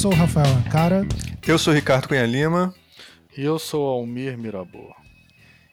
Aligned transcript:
sou 0.00 0.12
o 0.12 0.14
Rafael 0.14 0.56
Ancara. 0.56 1.06
Eu 1.46 1.58
sou 1.58 1.74
o 1.74 1.76
Ricardo 1.76 2.08
Cunha 2.08 2.24
Lima. 2.24 2.74
E 3.36 3.42
eu 3.42 3.58
sou 3.58 3.86
Almir 3.86 4.38
Mirabô. 4.38 4.94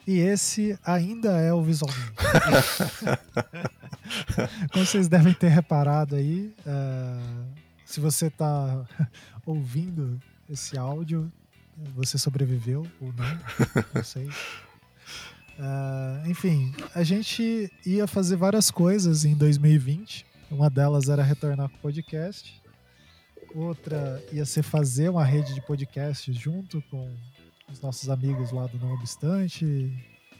E 0.06 0.20
esse 0.20 0.78
ainda 0.84 1.38
é 1.38 1.54
o 1.54 1.64
Visualmente. 1.64 2.12
Como 4.74 4.86
vocês 4.86 5.08
devem 5.08 5.34
ter 5.34 5.48
reparado 5.48 6.18
aí, 6.18 6.54
uh, 6.66 7.46
se 7.86 8.02
você 8.02 8.28
está 8.28 8.86
ouvindo 9.48 10.20
esse 10.50 10.78
áudio, 10.78 11.32
você 11.96 12.18
sobreviveu 12.18 12.86
ou 13.00 13.14
não, 13.14 13.40
não 13.96 14.04
sei. 14.04 14.28
Uh, 14.28 16.30
enfim, 16.30 16.76
a 16.94 17.02
gente 17.02 17.72
ia 17.86 18.06
fazer 18.08 18.36
várias 18.36 18.70
coisas 18.70 19.24
em 19.24 19.36
2020. 19.36 20.26
Uma 20.52 20.70
delas 20.70 21.08
era 21.08 21.24
retornar 21.24 21.70
com 21.70 21.78
o 21.78 21.80
podcast. 21.80 22.67
Outra 23.56 24.24
ia 24.32 24.46
ser 24.46 24.64
fazer 24.64 25.10
uma 25.10 25.24
rede 25.24 25.54
de 25.54 25.62
podcasts 25.62 26.36
junto 26.36 26.82
com 26.90 27.16
os 27.72 27.82
nossos 27.82 28.10
amigos 28.10 28.52
lá 28.52 28.68
do 28.68 28.78
Não 28.78 28.94
Obstante. 28.94 29.92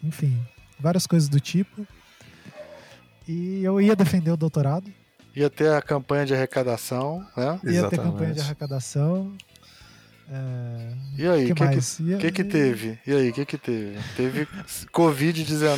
Enfim, 0.04 0.38
várias 0.80 1.08
coisas 1.08 1.28
do 1.30 1.40
tipo. 1.40 1.86
E 3.28 3.64
eu 3.64 3.82
ia 3.82 3.96
defender 3.96 4.32
o 4.32 4.38
doutorado. 4.38 4.92
Ia 5.36 5.50
ter 5.50 5.72
a 5.72 5.82
campanha 5.82 6.26
de 6.26 6.34
arrecadação, 6.34 7.20
né? 7.36 7.60
Ia 7.64 7.70
Exatamente. 7.70 7.90
ter 7.90 7.98
campanha 7.98 8.34
de 8.34 8.40
arrecadação. 8.40 9.38
É... 10.30 10.94
E 11.18 11.28
aí, 11.28 11.52
o 11.52 11.56
que, 11.56 11.68
que, 11.68 12.18
que, 12.18 12.32
que, 12.32 12.44
teve? 12.44 13.00
E 13.08 13.14
aí, 13.14 13.30
o 13.30 13.34
que, 13.34 13.46
que 13.46 13.58
teve? 13.58 13.98
Teve 14.16 14.48
Covid-19. 14.94 15.78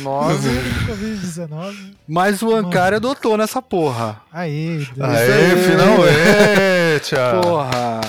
Covid-19. 0.86 1.94
Mas 2.06 2.42
o 2.42 2.54
Ancari 2.54 2.96
adotou 2.96 3.36
nessa 3.36 3.62
porra. 3.62 4.20
Aí, 4.32 4.86
Deus. 4.94 5.08
Aê, 5.08 5.56
finalmente! 5.56 7.14
Porra! 7.42 8.00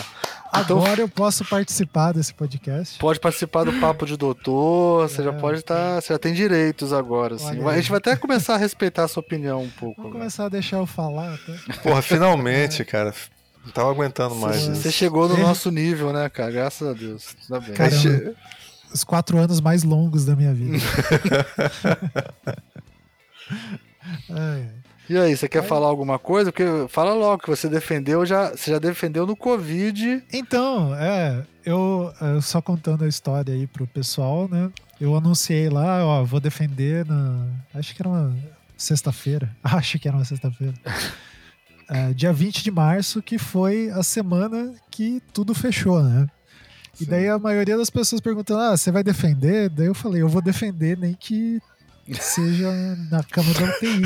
Então 0.60 0.80
Agora 0.80 0.94
então, 0.94 1.06
eu 1.06 1.10
posso 1.10 1.46
participar 1.46 2.12
desse 2.12 2.34
podcast. 2.34 3.00
Pode 3.00 3.22
participar 3.22 3.64
do 3.64 3.72
papo 3.80 4.06
de 4.06 4.18
doutor, 4.18 5.08
você 5.08 5.22
é, 5.22 5.24
já 5.24 5.34
pode 5.34 5.60
estar. 5.60 5.96
Tá, 5.96 6.02
você 6.02 6.12
já 6.12 6.20
tem 6.20 6.34
direitos 6.34 6.92
agora, 6.92 7.36
assim. 7.36 7.66
A 7.66 7.76
gente 7.78 7.90
vai 7.90 8.00
até 8.00 8.18
começar 8.18 8.56
a 8.56 8.58
respeitar 8.58 9.06
a 9.06 9.08
sua 9.08 9.22
opinião 9.22 9.64
um 9.64 9.70
pouco. 9.70 10.02
Vamos 10.02 10.18
começar 10.18 10.46
a 10.46 10.50
deixar 10.50 10.78
eu 10.78 10.86
falar 10.86 11.36
até. 11.36 11.54
Porra, 11.82 12.02
finalmente, 12.02 12.84
cara. 12.84 13.14
Não 13.66 13.72
tava 13.72 13.92
aguentando 13.92 14.36
mais. 14.36 14.62
Você, 14.62 14.76
você 14.76 14.92
chegou 14.92 15.30
no 15.30 15.38
nosso 15.38 15.70
nível, 15.70 16.12
né, 16.12 16.28
cara? 16.30 16.52
Graças 16.52 16.88
a 16.88 16.94
Deus. 16.94 17.36
Tá 17.48 17.60
bem. 17.60 17.74
Caramba, 17.74 18.36
os 18.94 19.04
quatro 19.04 19.38
anos 19.38 19.62
mais 19.62 19.84
longos 19.84 20.26
da 20.26 20.36
minha 20.36 20.54
vida. 20.54 20.78
E 25.10 25.18
aí, 25.18 25.36
você 25.36 25.50
quer 25.50 25.62
falar 25.62 25.88
alguma 25.88 26.18
coisa? 26.18 26.54
Porque 26.54 26.64
fala 26.88 27.14
logo 27.14 27.44
que 27.44 27.50
você 27.50 27.68
defendeu, 27.68 28.26
já, 28.26 28.52
você 28.52 28.72
já 28.72 28.80
defendeu 28.80 29.28
no 29.28 29.36
Covid. 29.36 30.24
Então, 30.32 30.96
é, 30.96 31.44
eu, 31.66 32.14
eu 32.22 32.42
só 32.42 32.62
contando 32.62 33.04
a 33.04 33.10
história 33.10 33.54
aí 33.54 33.68
pro 33.68 33.86
pessoal, 33.86 34.48
né? 34.50 34.72
Eu 35.02 35.14
anunciei 35.14 35.70
lá, 35.70 36.06
ó, 36.06 36.24
vou 36.24 36.40
defender 36.40 37.06
na. 37.06 37.46
Acho 37.74 37.94
que 37.94 38.02
era 38.02 38.08
uma 38.08 38.34
sexta-feira. 38.78 39.54
Acho 39.62 40.00
que 40.00 40.08
era 40.08 40.16
uma 40.16 40.24
sexta-feira. 40.24 40.76
É, 41.92 42.14
dia 42.14 42.32
20 42.32 42.64
de 42.64 42.72
março, 42.72 43.22
que 43.22 43.38
foi 43.38 43.90
a 43.90 44.02
semana 44.02 44.74
que 44.90 45.22
tudo 45.34 45.54
fechou, 45.54 46.02
né? 46.02 46.26
Sim. 46.94 47.04
E 47.04 47.08
daí 47.08 47.28
a 47.28 47.38
maioria 47.38 47.78
das 47.78 47.90
pessoas 47.90 48.22
perguntando: 48.22 48.62
ah, 48.62 48.78
você 48.78 48.90
vai 48.92 49.04
defender? 49.04 49.70
Daí 49.70 49.88
eu 49.88 49.94
falei: 49.94 50.22
eu 50.22 50.30
vou 50.30 50.42
defender, 50.42 50.98
nem 50.98 51.14
que 51.14 51.62
seja 52.18 52.72
na 53.10 53.22
cama 53.24 53.54
da 53.54 53.66
UTI. 53.66 54.02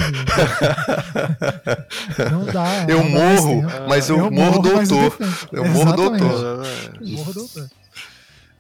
Não 2.31 2.45
dá. 2.45 2.85
Eu 2.89 3.03
morro, 3.03 3.61
mas 3.87 4.09
eu, 4.09 4.17
eu 4.17 4.31
morro 4.31 4.63
doutor. 4.63 5.17
Eu 5.51 5.65
morro 5.65 5.93
doutor. 5.93 6.63
Morro 7.01 7.33
doutor. 7.33 7.69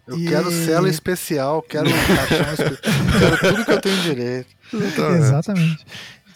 Eu 0.07 0.19
e... 0.19 0.27
quero 0.27 0.51
cela 0.51 0.87
especial, 0.87 1.63
quero 1.63 1.89
caixão 1.89 2.53
especial, 2.53 2.93
quero 3.19 3.37
tudo 3.39 3.65
que 3.65 3.71
eu 3.71 3.81
tenho 3.81 4.01
direito. 4.03 4.55
Exatamente. 5.17 5.83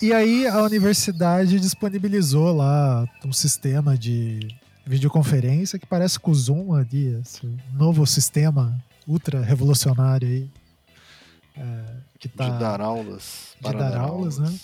E 0.02 0.14
aí 0.14 0.48
a 0.48 0.62
universidade 0.64 1.60
disponibilizou 1.60 2.56
lá 2.56 3.06
um 3.26 3.34
sistema 3.34 3.98
de 3.98 4.56
videoconferência 4.86 5.78
que 5.78 5.86
parece 5.86 6.18
com 6.18 6.32
o 6.32 6.36
Zoom 6.36 6.74
ali, 6.74 7.20
esse 7.22 7.46
novo 7.74 8.08
sistema 8.08 8.82
ultra 9.06 9.42
revolucionário 9.42 10.28
aí. 10.28 10.50
É, 11.58 11.84
que 12.18 12.30
tá, 12.30 12.50
de 12.50 12.60
dar 12.60 12.80
aulas. 12.80 13.56
De 13.58 13.64
dar, 13.64 13.74
dar 13.74 13.98
aulas, 13.98 14.40
aulas, 14.40 14.54
né? 14.54 14.60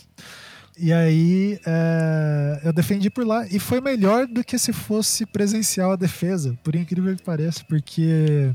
E 0.78 0.94
aí 0.94 1.60
é, 1.66 2.62
eu 2.64 2.72
defendi 2.72 3.10
por 3.10 3.26
lá 3.26 3.46
e 3.48 3.60
foi 3.60 3.82
melhor 3.82 4.28
do 4.28 4.44
que 4.44 4.58
se 4.58 4.72
fosse 4.72 5.26
presencial 5.26 5.92
a 5.92 5.96
defesa, 5.98 6.58
por 6.64 6.76
incrível 6.76 7.16
que 7.16 7.24
pareça, 7.24 7.64
porque 7.68 8.54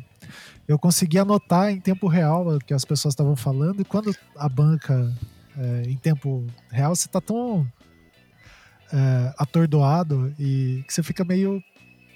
eu 0.66 0.78
consegui 0.78 1.18
anotar 1.18 1.70
em 1.70 1.80
tempo 1.80 2.08
real 2.08 2.56
o 2.56 2.58
que 2.58 2.72
as 2.72 2.84
pessoas 2.84 3.12
estavam 3.12 3.36
falando 3.36 3.80
e 3.80 3.84
quando 3.84 4.14
a 4.36 4.48
banca 4.48 5.12
é, 5.60 5.82
em 5.90 5.96
tempo 5.96 6.46
real 6.70 6.96
você 6.96 7.06
tá 7.08 7.20
tão 7.20 7.70
é, 8.92 9.34
atordoado 9.38 10.34
e 10.38 10.82
que 10.86 10.94
você 10.94 11.02
fica 11.02 11.22
meio 11.24 11.62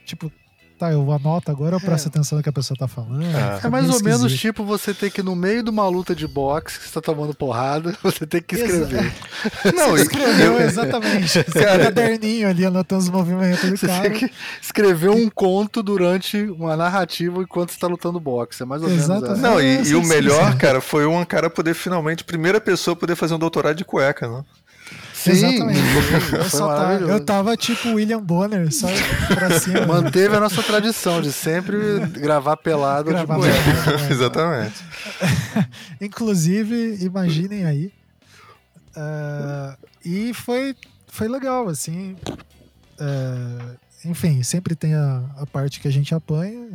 tipo 0.07 0.33
tá, 0.79 0.93
eu 0.93 1.11
anoto 1.13 1.51
agora, 1.51 1.77
eu 1.77 1.81
presto 1.81 2.07
é. 2.07 2.09
atenção 2.09 2.37
no 2.39 2.43
que 2.43 2.49
a 2.49 2.53
pessoa 2.53 2.77
tá 2.77 2.89
falando. 2.89 3.23
É, 3.23 3.67
é 3.67 3.69
mais 3.69 3.85
ou 3.85 3.97
esquisito. 3.97 4.05
menos 4.05 4.39
tipo 4.39 4.65
você 4.65 4.93
ter 4.93 5.11
que, 5.11 5.23
no 5.23 5.35
meio 5.35 5.63
de 5.63 5.71
uma 5.71 5.89
luta 5.89 6.15
de 6.15 6.27
boxe, 6.27 6.79
que 6.79 6.87
você 6.87 6.95
tá 6.95 7.01
tomando 7.01 7.35
porrada, 7.35 7.97
você 8.03 8.27
tem 8.27 8.43
que 8.43 8.57
escrever. 8.57 9.13
Não, 9.75 9.91
você 9.91 10.03
escreveu, 10.03 10.61
exatamente. 10.61 11.45
Cara, 11.45 11.85
caderninho 11.85 12.49
ali, 12.49 12.65
anotando 12.65 13.03
os 13.03 13.11
movimentos 13.11 13.71
do 13.71 13.77
você 13.77 13.87
cara. 13.87 14.11
Tem 14.11 14.19
que 14.19 14.35
escrever 14.61 15.11
um 15.11 15.29
conto 15.31 15.83
durante 15.83 16.39
uma 16.43 16.77
narrativa 16.77 17.43
enquanto 17.43 17.71
você 17.71 17.79
tá 17.79 17.87
lutando 17.87 18.19
boxe. 18.21 18.63
É 18.63 18.67
mais 18.67 18.83
ou 18.83 18.89
menos 18.89 19.05
Exatamente. 19.05 19.41
Não, 19.41 19.61
e, 19.61 19.89
e 19.89 19.95
o 19.95 20.03
melhor, 20.03 20.57
cara, 20.57 20.81
foi 20.81 21.07
um 21.07 21.25
cara 21.25 21.49
poder 21.49 21.75
finalmente, 21.75 22.25
primeira 22.25 22.61
pessoa 22.61 22.97
poder 22.97 23.17
fazer 23.17 23.35
um 23.35 23.39
doutorado 23.39 23.77
de 23.77 23.85
cueca, 23.85 24.29
né? 24.29 24.45
Sim, 25.25 25.31
Exatamente. 25.31 25.81
Eu, 26.35 26.51
só 26.51 26.69
tá, 26.69 26.93
eu 26.95 27.25
tava 27.25 27.57
tipo 27.57 27.95
William 27.95 28.21
Bonner, 28.21 28.71
só 28.71 28.89
pra 29.29 29.59
cima. 29.59 29.87
Manteve 29.89 30.37
a 30.37 30.41
nossa 30.41 30.63
tradição 30.63 31.23
de 31.23 31.33
sempre 31.33 31.99
gravar 32.11 32.59
pelado 32.59 33.11
gravar 33.11 33.37
tipo 33.37 33.47
pelado, 33.47 34.05
Exatamente. 34.13 34.85
Inclusive, 36.01 36.99
imaginem 37.03 37.65
aí. 37.65 37.93
Uh, 38.97 39.77
e 40.05 40.35
foi, 40.35 40.77
foi 41.09 41.27
legal, 41.27 41.69
assim. 41.69 42.17
Uh, 43.01 43.77
enfim, 44.05 44.43
sempre 44.43 44.75
tem 44.75 44.95
a, 44.95 45.25
a 45.39 45.47
parte 45.47 45.81
que 45.81 45.89
a 45.89 45.91
gente 45.91 46.15
apanha, 46.15 46.69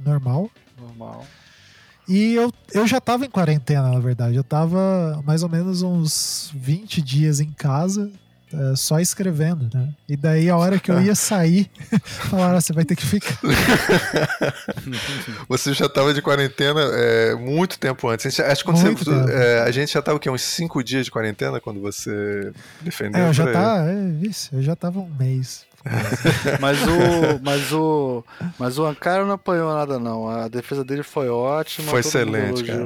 normal. 0.00 0.50
Normal. 0.76 1.24
E 2.08 2.34
eu, 2.34 2.52
eu 2.72 2.86
já 2.86 3.00
tava 3.00 3.24
em 3.24 3.30
quarentena, 3.30 3.90
na 3.90 4.00
verdade. 4.00 4.36
Eu 4.36 4.44
tava 4.44 5.22
mais 5.24 5.42
ou 5.42 5.48
menos 5.48 5.82
uns 5.82 6.50
20 6.54 7.00
dias 7.00 7.40
em 7.40 7.50
casa, 7.52 8.10
é, 8.52 8.76
só 8.76 9.00
escrevendo, 9.00 9.70
né? 9.72 9.88
E 10.06 10.16
daí 10.16 10.50
a 10.50 10.56
hora 10.56 10.78
que 10.78 10.90
eu 10.90 11.00
ia 11.00 11.14
sair, 11.14 11.70
falaram, 12.04 12.60
você 12.60 12.72
vai 12.72 12.84
ter 12.84 12.96
que 12.96 13.06
ficar. 13.06 13.38
você 15.48 15.72
já 15.72 15.88
tava 15.88 16.12
de 16.12 16.20
quarentena 16.20 16.80
é, 16.92 17.34
muito 17.34 17.78
tempo 17.78 18.08
antes. 18.08 18.26
A 18.26 18.30
gente, 18.30 18.42
acho 18.42 18.64
que 18.64 18.70
quando 18.70 18.82
muito 18.82 19.04
você, 19.04 19.32
é, 19.32 19.60
a 19.60 19.70
gente 19.70 19.92
já 19.92 20.02
tava 20.02 20.16
o 20.18 20.20
quê? 20.20 20.28
Uns 20.28 20.42
5 20.42 20.84
dias 20.84 21.06
de 21.06 21.10
quarentena 21.10 21.60
quando 21.60 21.80
você 21.80 22.52
defendeu? 22.82 23.22
É, 23.22 23.28
eu 23.28 23.32
já, 23.32 23.50
tá, 23.50 23.86
é, 23.88 24.26
isso, 24.26 24.50
eu 24.52 24.62
já 24.62 24.76
tava 24.76 24.98
um 24.98 25.08
mês 25.18 25.64
mas 26.60 26.78
o 26.82 27.40
mas 27.42 27.72
o 27.72 28.24
mas 28.58 28.78
o 28.78 28.86
Ankara 28.86 29.24
não 29.24 29.34
apanhou 29.34 29.72
nada 29.72 29.98
não. 29.98 30.28
A 30.28 30.48
defesa 30.48 30.84
dele 30.84 31.02
foi 31.02 31.28
ótima. 31.28 31.88
Foi 31.90 32.00
excelente, 32.00 32.64
cara. 32.64 32.84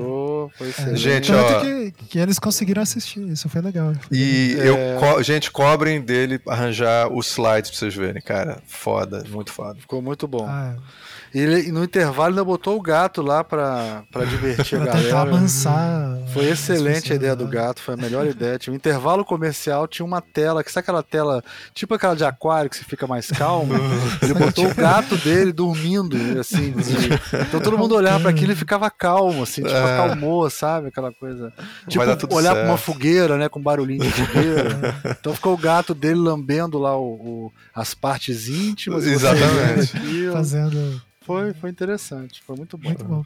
Foi 0.56 0.68
excelente. 0.68 0.98
Gente, 0.98 1.32
ó, 1.32 1.60
que, 1.60 1.92
que, 2.08 2.18
eles 2.18 2.38
conseguiram 2.38 2.82
assistir, 2.82 3.20
isso 3.28 3.48
foi 3.48 3.60
legal. 3.60 3.92
E 4.10 4.56
é... 4.58 4.68
eu 4.68 4.76
co 4.98 5.22
gente 5.22 5.50
cobrem 5.50 6.00
dele 6.00 6.40
arranjar 6.46 7.12
os 7.12 7.30
slides 7.30 7.70
pra 7.70 7.78
vocês 7.78 7.94
verem, 7.94 8.22
cara. 8.22 8.62
Foda, 8.66 9.24
muito 9.28 9.52
foda. 9.52 9.78
Ficou 9.80 10.00
muito 10.02 10.26
bom. 10.26 10.46
Ah, 10.48 10.74
é. 10.76 11.16
E 11.36 11.38
ele, 11.38 11.70
no 11.70 11.84
intervalo 11.84 12.30
ainda 12.30 12.42
botou 12.42 12.78
o 12.78 12.80
gato 12.80 13.20
lá 13.20 13.44
pra, 13.44 14.04
pra 14.10 14.24
divertir 14.26 14.80
pra 14.80 14.90
a 14.90 14.94
galera. 14.94 15.20
amansar. 15.20 16.18
Foi 16.32 16.48
excelente 16.48 17.12
a 17.12 17.16
ideia 17.16 17.36
do 17.36 17.46
gato, 17.46 17.82
foi 17.82 17.92
a 17.92 17.96
melhor 17.96 18.26
ideia. 18.26 18.58
Tinha 18.58 18.72
um 18.72 18.76
intervalo 18.76 19.22
comercial, 19.22 19.86
tinha 19.86 20.06
uma 20.06 20.22
tela, 20.22 20.64
que 20.64 20.72
sabe 20.72 20.84
aquela 20.84 21.02
tela, 21.02 21.44
tipo 21.74 21.92
aquela 21.92 22.16
de 22.16 22.24
aquário 22.24 22.70
que 22.70 22.76
você 22.76 22.84
fica 22.84 23.06
mais 23.06 23.30
calmo? 23.30 23.74
ele 24.22 24.32
botou 24.32 24.66
o 24.66 24.74
gato 24.74 25.14
dele 25.18 25.52
dormindo, 25.52 26.16
assim. 26.40 26.74
então 27.48 27.60
todo 27.60 27.76
mundo 27.76 27.94
olhava 27.94 28.20
para 28.20 28.30
aquilo 28.30 28.52
e 28.52 28.56
ficava 28.56 28.90
calmo, 28.90 29.42
assim, 29.42 29.62
tipo, 29.62 29.74
é. 29.74 29.96
Acalmou, 30.36 30.50
sabe? 30.50 30.88
Aquela 30.88 31.12
coisa. 31.12 31.52
Tipo, 31.88 32.34
olhar 32.34 32.54
para 32.54 32.66
uma 32.66 32.76
fogueira, 32.76 33.36
né? 33.36 33.48
Com 33.48 33.60
barulhinho 33.60 34.02
de 34.02 34.10
fogueira. 34.10 34.94
então 35.18 35.34
ficou 35.34 35.54
o 35.54 35.58
gato 35.58 35.94
dele 35.94 36.20
lambendo 36.20 36.78
lá 36.78 36.96
o, 36.96 37.14
o 37.14 37.52
as 37.74 37.94
partes 37.94 38.48
íntimas. 38.48 39.06
Exatamente. 39.06 39.92
Fazendo 40.32 41.02
foi, 41.20 41.52
foi 41.54 41.70
interessante, 41.70 42.40
foi 42.46 42.54
muito 42.54 42.78
bom. 42.78 42.88
Muito 42.88 43.04
bom. 43.04 43.24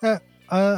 É, 0.00 0.20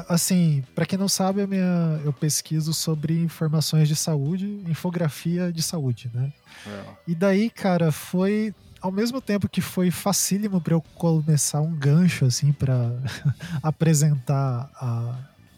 assim, 0.09 0.65
para 0.75 0.87
quem 0.87 0.99
não 0.99 1.09
sabe, 1.09 1.47
minha, 1.47 2.01
eu 2.03 2.15
pesquiso 2.15 2.73
sobre 2.73 3.21
informações 3.21 3.89
de 3.89 3.95
saúde, 3.95 4.47
infografia 4.67 5.53
de 5.53 5.63
saúde, 5.63 6.11
né? 6.15 6.33
É. 6.67 6.85
E 7.09 7.15
daí, 7.15 7.51
cara, 7.51 7.93
foi 7.93 8.55
ao 8.83 8.91
mesmo 8.91 9.21
tempo 9.21 9.49
que 9.49 9.61
foi 9.61 9.91
facílimo 9.91 10.61
para 10.61 10.75
eu 10.75 10.81
começar 10.97 11.61
um 11.61 11.73
gancho 11.73 12.25
assim 12.25 12.53
para 12.53 12.91
apresentar 13.63 14.69
a, 14.75 15.15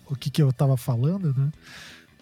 o 0.08 0.16
que, 0.16 0.30
que 0.30 0.42
eu 0.42 0.52
tava 0.52 0.76
falando, 0.76 1.34
né? 1.34 1.50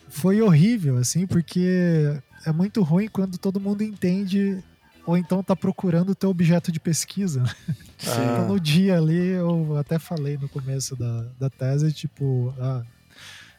Foi 0.09 0.43
horrível 0.43 0.99
assim, 0.99 1.27
porque 1.27 2.21
é 2.45 2.53
muito 2.53 2.83
ruim 2.83 3.09
quando 3.09 3.39
todo 3.39 3.61
mundo 3.61 3.83
entende 3.83 4.63
ou 5.07 5.17
então 5.17 5.43
tá 5.43 5.57
procurando 5.57 6.11
o 6.11 6.15
teu 6.15 6.31
objeto 6.31 6.71
de 6.71 6.81
pesquisa. 6.81 7.43
Ah. 8.05 8.19
Então, 8.21 8.49
no 8.49 8.59
dia 8.59 8.99
ali, 8.99 9.29
eu 9.29 9.77
até 9.77 9.97
falei 9.97 10.37
no 10.37 10.49
começo 10.49 10.97
da, 10.97 11.23
da 11.39 11.49
tese, 11.49 11.93
tipo, 11.93 12.53
ah, 12.59 12.83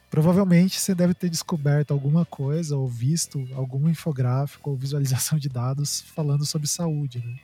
provavelmente 0.09 0.77
você 0.77 0.93
deve 0.93 1.13
ter 1.13 1.29
descoberto 1.29 1.91
alguma 1.91 2.25
coisa 2.25 2.75
ou 2.75 2.85
visto 2.85 3.47
algum 3.53 3.87
infográfico 3.87 4.71
ou 4.71 4.75
visualização 4.75 5.39
de 5.39 5.47
dados 5.47 6.01
falando 6.13 6.45
sobre 6.45 6.67
saúde, 6.67 7.23
né? 7.25 7.35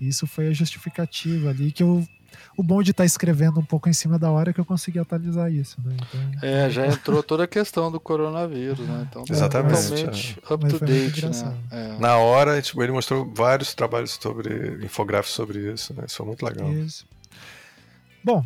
Isso 0.00 0.26
foi 0.26 0.48
a 0.48 0.52
justificativa 0.52 1.50
ali 1.50 1.70
que 1.70 1.84
eu 1.84 2.04
o 2.56 2.62
bom 2.62 2.82
de 2.82 2.90
estar 2.90 3.02
tá 3.02 3.06
escrevendo 3.06 3.60
um 3.60 3.64
pouco 3.64 3.88
em 3.88 3.92
cima 3.92 4.18
da 4.18 4.30
hora 4.30 4.50
é 4.50 4.52
que 4.52 4.60
eu 4.60 4.64
consegui 4.64 4.98
atualizar 4.98 5.52
isso, 5.52 5.76
né? 5.84 5.96
Então, 5.96 6.48
é, 6.48 6.70
já 6.70 6.86
entrou 6.86 7.22
toda 7.22 7.44
a 7.44 7.46
questão 7.46 7.90
do 7.90 8.00
coronavírus, 8.00 8.80
né? 8.80 9.06
Então, 9.08 9.24
Exatamente. 9.28 10.34
totalmente 10.34 10.38
é. 10.38 10.54
up 10.54 10.68
to 10.68 10.84
date, 10.84 11.26
né? 11.26 11.54
É. 11.70 11.98
Na 11.98 12.16
hora, 12.16 12.60
tipo, 12.62 12.82
ele 12.82 12.92
mostrou 12.92 13.30
vários 13.34 13.74
trabalhos 13.74 14.18
sobre 14.20 14.84
infográficos 14.84 15.34
sobre 15.34 15.72
isso, 15.72 15.94
né? 15.94 16.04
Isso 16.06 16.16
foi 16.16 16.26
muito 16.26 16.44
legal. 16.44 16.72
Isso. 16.72 17.06
Bom, 18.24 18.44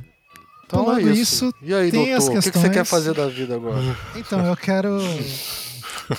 então 0.66 0.96
é 0.96 1.02
isso. 1.02 1.46
isso. 1.46 1.54
E 1.62 1.74
aí, 1.74 1.90
doutor, 1.90 2.14
questões... 2.14 2.46
o 2.46 2.52
que 2.52 2.58
você 2.58 2.70
quer 2.70 2.84
fazer 2.84 3.14
da 3.14 3.26
vida 3.26 3.54
agora? 3.56 3.96
Então, 4.14 4.44
eu 4.44 4.56
quero 4.56 4.98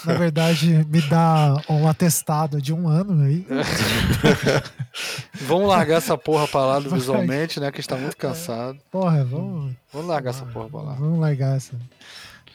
na 0.05 0.13
verdade, 0.13 0.85
me 0.89 1.01
dá 1.01 1.61
um 1.69 1.87
atestado 1.87 2.61
de 2.61 2.73
um 2.73 2.87
ano 2.87 3.23
aí. 3.23 3.45
vamos 5.41 5.67
largar 5.67 5.97
essa 5.97 6.17
porra 6.17 6.47
pra 6.47 6.65
lá 6.65 6.79
visualmente, 6.79 7.59
né? 7.59 7.71
Que 7.71 7.79
está 7.79 7.95
muito 7.97 8.17
cansado. 8.17 8.79
Porra, 8.89 9.23
vamos. 9.23 9.75
Vamos 9.91 10.07
largar 10.07 10.29
essa 10.31 10.45
porra 10.45 10.69
pra 10.69 10.81
lá. 10.81 10.93
Vamos 10.93 11.19
largar 11.19 11.57
essa. 11.57 11.73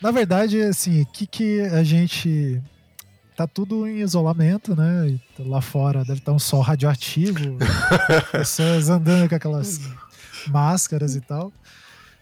Na 0.00 0.10
verdade, 0.10 0.60
assim, 0.62 1.02
o 1.02 1.06
que, 1.06 1.26
que 1.26 1.60
a 1.60 1.82
gente. 1.82 2.60
Tá 3.36 3.46
tudo 3.46 3.86
em 3.86 3.98
isolamento, 3.98 4.74
né? 4.74 5.18
Lá 5.38 5.60
fora 5.60 6.02
deve 6.04 6.20
estar 6.20 6.32
um 6.32 6.38
sol 6.38 6.62
radioativo, 6.62 7.58
pessoas 8.32 8.88
andando 8.88 9.28
com 9.28 9.34
aquelas 9.34 9.78
máscaras 10.46 11.14
e 11.14 11.20
tal. 11.20 11.52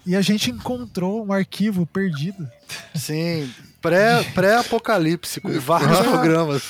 E 0.04 0.16
a 0.16 0.20
gente 0.20 0.50
encontrou 0.50 1.24
um 1.24 1.32
arquivo 1.32 1.86
perdido. 1.86 2.48
Sim, 2.94 3.48
pré-apocalipse, 4.34 5.40
pré 5.40 5.52
com 5.52 5.60
vários 5.60 5.98
programas. 5.98 6.62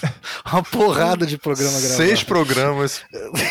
Uma 0.51 0.63
porrada 0.63 1.27
de 1.27 1.39
programa 1.39 1.79
gravado. 1.79 1.97
Seis 1.97 2.23
programas 2.23 3.03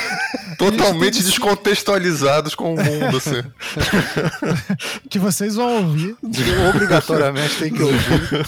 totalmente 0.58 1.24
descontextualizados 1.24 2.56
com 2.56 2.76
o 2.76 2.78
mundo, 2.78 3.18
assim. 3.18 3.44
que 5.10 5.20
vocês 5.20 5.56
vão 5.56 5.88
ouvir. 5.88 6.16
Obrigatoriamente 6.70 7.56
tem 7.58 7.72
que 7.74 7.84
ouvir. 7.84 8.46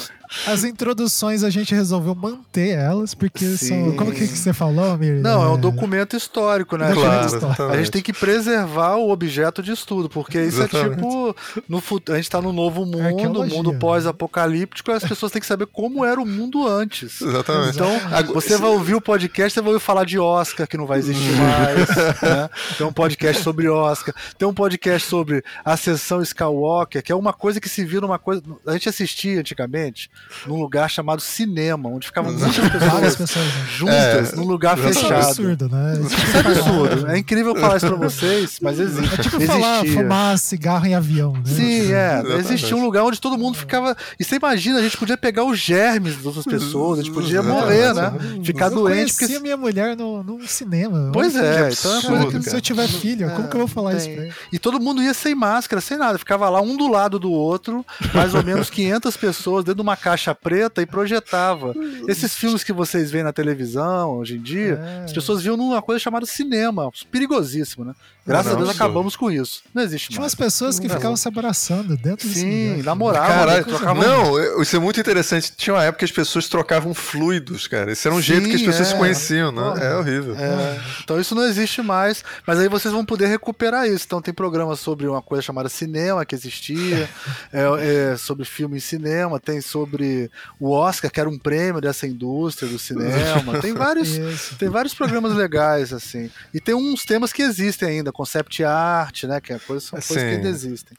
As 0.48 0.64
introduções 0.64 1.44
a 1.44 1.50
gente 1.50 1.74
resolveu 1.74 2.14
manter 2.14 2.70
elas, 2.70 3.14
porque 3.14 3.46
Sim. 3.46 3.68
são. 3.68 3.96
Como 3.96 4.12
que 4.12 4.26
você 4.26 4.54
falou, 4.54 4.98
Mir? 4.98 5.22
Não, 5.22 5.44
é 5.44 5.50
um 5.50 5.58
documento 5.58 6.16
histórico, 6.16 6.78
né? 6.78 6.92
Claro, 6.94 7.26
histórico. 7.26 7.64
A 7.64 7.78
gente 7.78 7.92
tem 7.92 8.02
que 8.02 8.14
preservar 8.14 8.96
o 8.96 9.10
objeto 9.10 9.64
de 9.64 9.72
estudo, 9.72 10.10
porque 10.10 10.42
isso 10.42 10.62
é 10.62 10.66
exatamente. 10.66 10.92
é 10.92 10.96
tipo. 10.96 11.36
No, 11.68 11.82
a 12.10 12.16
gente 12.16 12.30
tá 12.30 12.42
no 12.42 12.52
novo 12.52 12.86
mundo, 12.86 13.44
é 13.44 13.48
mundo 13.48 13.74
pós-apocalíptico, 13.76 14.92
as 14.92 15.04
pessoas 15.04 15.32
têm 15.32 15.40
que 15.40 15.48
saber 15.48 15.68
como 15.68 16.04
era 16.06 16.20
o 16.20 16.26
mundo 16.26 16.68
antes. 16.68 17.22
Exatamente. 17.22 17.76
Então, 17.76 17.90
você 18.34 18.58
vai 18.58 18.70
ouvir 18.70 18.96
o 18.96 19.02
podcast, 19.02 19.54
você 19.54 19.62
vai 19.62 19.74
ouvir 19.74 19.84
falar 19.84 20.06
de 20.06 20.20
Oscar, 20.20 20.68
que 20.68 20.78
não 20.78 20.86
vai 20.86 21.00
existir 21.00 21.34
mais. 21.34 21.90
né? 22.22 22.50
Tem 22.78 22.86
um 22.86 22.94
podcast 22.94 23.42
sobre 23.42 23.68
Oscar. 23.68 24.14
Tem 24.38 24.48
um 24.48 24.54
podcast 24.54 25.08
sobre 25.08 25.44
a 25.64 25.78
sessão 25.78 26.22
Skywalker, 26.22 27.04
que 27.04 27.12
é 27.12 27.16
uma 27.16 27.34
coisa 27.34 27.60
que 27.60 27.70
se 27.70 27.84
vira 27.86 28.06
uma 28.06 28.20
coisa. 28.20 28.42
A 28.66 28.74
gente 28.74 28.90
assistia 28.90 29.40
antigamente 29.40 30.10
num 30.45 30.62
lugar 30.62 30.89
chamado 30.89 31.22
cinema, 31.22 31.89
onde 31.89 32.07
ficavam 32.07 32.31
muitas 32.31 32.56
pessoas, 32.56 33.16
pessoas 33.16 33.45
juntas 33.69 34.33
é, 34.33 34.36
num 34.36 34.45
lugar 34.45 34.77
fechado. 34.77 35.06
Isso 35.06 35.13
é 35.13 35.18
absurdo, 35.18 35.69
né? 35.69 35.94
Isso 36.01 36.38
é 36.38 36.39
absurdo. 36.39 37.05
É 37.15 37.19
incrível 37.19 37.56
falar 37.56 37.77
isso 37.77 37.88
pra 37.88 37.95
vocês, 37.95 38.59
mas 38.62 38.77
existe. 38.77 39.13
É 39.13 39.23
tipo 39.23 39.39
falar, 39.39 39.85
fumar 39.85 40.38
cigarro 40.38 40.85
em 40.85 40.95
avião, 40.95 41.31
né? 41.31 41.44
Sim, 41.45 41.94
é. 41.94 42.21
Existia 42.39 42.75
um 42.75 42.83
lugar 42.83 43.06
onde 43.06 43.21
todo 43.21 43.38
mundo 43.38 43.57
ficava. 43.57 43.95
E 44.19 44.23
você 44.23 44.35
imagina, 44.35 44.79
a 44.79 44.81
gente 44.81 44.97
podia 44.97 45.15
pegar 45.15 45.45
os 45.45 45.57
germes 45.57 46.17
das 46.17 46.25
outras 46.25 46.44
pessoas, 46.44 47.00
a 47.00 47.03
gente 47.03 47.13
podia 47.13 47.41
morrer, 47.41 47.94
né? 47.94 48.12
Ficar 48.44 48.65
eu 48.65 48.75
doente. 48.75 49.13
Eu 49.13 49.27
porque... 49.27 49.39
minha 49.39 49.56
mulher 49.56 49.95
no, 49.95 50.21
no 50.23 50.45
cinema. 50.45 51.09
Pois 51.13 51.38
é. 51.38 51.69
Então 51.71 52.21
é 52.21 52.31
que, 52.31 52.41
se 52.41 52.56
eu 52.56 52.59
tiver 52.59 52.88
filho, 52.88 53.31
como 53.31 53.47
que 53.47 53.56
eu 53.56 53.59
vou 53.59 53.67
falar 53.67 53.91
tem. 53.91 54.00
isso 54.00 54.09
pra 54.09 54.23
ele? 54.23 54.33
E 54.51 54.59
todo 54.59 54.77
mundo 54.77 55.01
ia 55.01 55.13
sem 55.13 55.33
máscara, 55.33 55.79
sem 55.79 55.97
nada. 55.97 56.17
Ficava 56.17 56.50
lá 56.50 56.62
um 56.62 56.75
do 56.75 56.89
lado 56.89 57.17
do 57.17 57.31
outro, 57.31 57.85
mais 58.13 58.35
ou 58.35 58.44
menos 58.44 58.69
500 58.69 59.15
pessoas 59.15 59.63
dentro 59.63 59.75
de 59.75 59.81
uma 59.81 59.95
caixa 59.95 60.35
preta 60.35 60.81
e 60.81 60.85
projetava. 60.85 61.73
Esses 62.09 62.35
filmes 62.35 62.62
que 62.62 62.73
vocês 62.73 63.09
veem 63.09 63.23
na 63.23 63.31
televisão 63.31 64.17
hoje 64.17 64.35
em 64.35 64.41
dia, 64.41 64.81
é. 65.01 65.06
as 65.06 65.13
pessoas 65.13 65.41
viam 65.41 65.56
numa 65.56 65.81
coisa 65.81 66.00
chamada 66.00 66.25
cinema, 66.25 66.91
perigosíssimo, 67.12 67.86
né? 67.86 67.94
Graças 68.25 68.54
não, 68.54 68.60
a 68.60 68.63
Deus 68.63 68.75
acabamos 68.75 69.16
com 69.16 69.30
isso. 69.30 69.62
Não 69.72 69.83
existe 69.83 70.10
Tinha 70.10 70.19
mais. 70.19 70.33
umas 70.33 70.36
pessoas 70.36 70.80
que 70.80 70.88
não 70.88 70.95
ficavam 70.95 71.16
se 71.16 71.27
abraçando 71.27 71.95
dentro 71.95 72.27
Sim, 72.27 72.81
namoravam. 72.81 73.30
Caralho, 73.30 73.66
trocavam... 73.66 74.01
Não, 74.01 74.62
isso 74.62 74.75
é 74.75 74.80
muito 74.80 75.00
interessante. 75.00 75.54
Tinha 75.56 75.75
uma 75.75 75.83
época 75.83 76.00
que 76.00 76.06
as 76.06 76.12
pessoas 76.12 76.48
trocavam 76.48 76.92
fluidos, 76.95 77.68
cara. 77.68 77.92
Esse 77.92 78.07
era 78.07 78.16
um 78.16 78.19
Sim, 78.19 78.24
jeito 78.24 78.50
que 78.50 78.56
as 78.56 78.62
pessoas 78.63 78.88
é. 78.88 78.92
se 78.92 78.98
conheciam, 78.98 79.51
né? 79.51 79.62
Porra. 79.62 79.83
É 79.83 79.95
horrível. 79.95 80.36
É. 80.36 80.81
Então 81.04 81.19
isso 81.19 81.36
não 81.36 81.45
existe 81.45 81.83
mais. 81.83 82.24
Mas 82.48 82.57
aí 82.57 82.68
vocês 82.68 82.92
vão 82.92 83.06
poder 83.06 83.27
recuperar 83.27 83.88
isso. 83.88 84.06
Então 84.07 84.19
tem 84.19 84.33
programas 84.33 84.80
sobre 84.80 85.07
uma 85.07 85.22
coisa 85.22 85.44
chamada 85.44 85.69
cinema 85.69 86.25
que 86.25 86.33
existia, 86.33 87.07
é, 87.54 88.13
é, 88.13 88.18
sobre 88.18 88.44
filme 88.44 88.77
em 88.77 88.80
cinema, 88.80 89.39
tem 89.39 89.62
sobre 89.62 90.31
o 90.60 90.72
Oscar, 90.72 91.12
que 91.12 91.19
era 91.19 91.30
um 91.30 91.38
prêmio 91.38 91.80
dessa 91.80 92.07
indústria 92.07 92.68
do 92.68 92.80
cinema. 92.80 93.60
Tem 93.62 93.74
vários, 93.74 94.18
tem 94.57 94.68
vários 94.68 94.95
programas 94.95 95.33
legais, 95.33 95.94
assim. 95.94 96.31
E 96.51 96.60
tem 96.60 96.74
uns 96.74 97.06
temas 97.06 97.31
que 97.31 97.44
existem 97.44 97.88
ainda 97.89 98.14
concept 98.15 98.63
art, 98.63 99.23
né? 99.25 99.41
Que 99.41 99.51
é 99.53 99.59
coisa, 99.59 99.85
são 99.85 100.00
coisas 100.00 100.23
que 100.23 100.35
ainda 100.35 100.47
existem. 100.47 100.97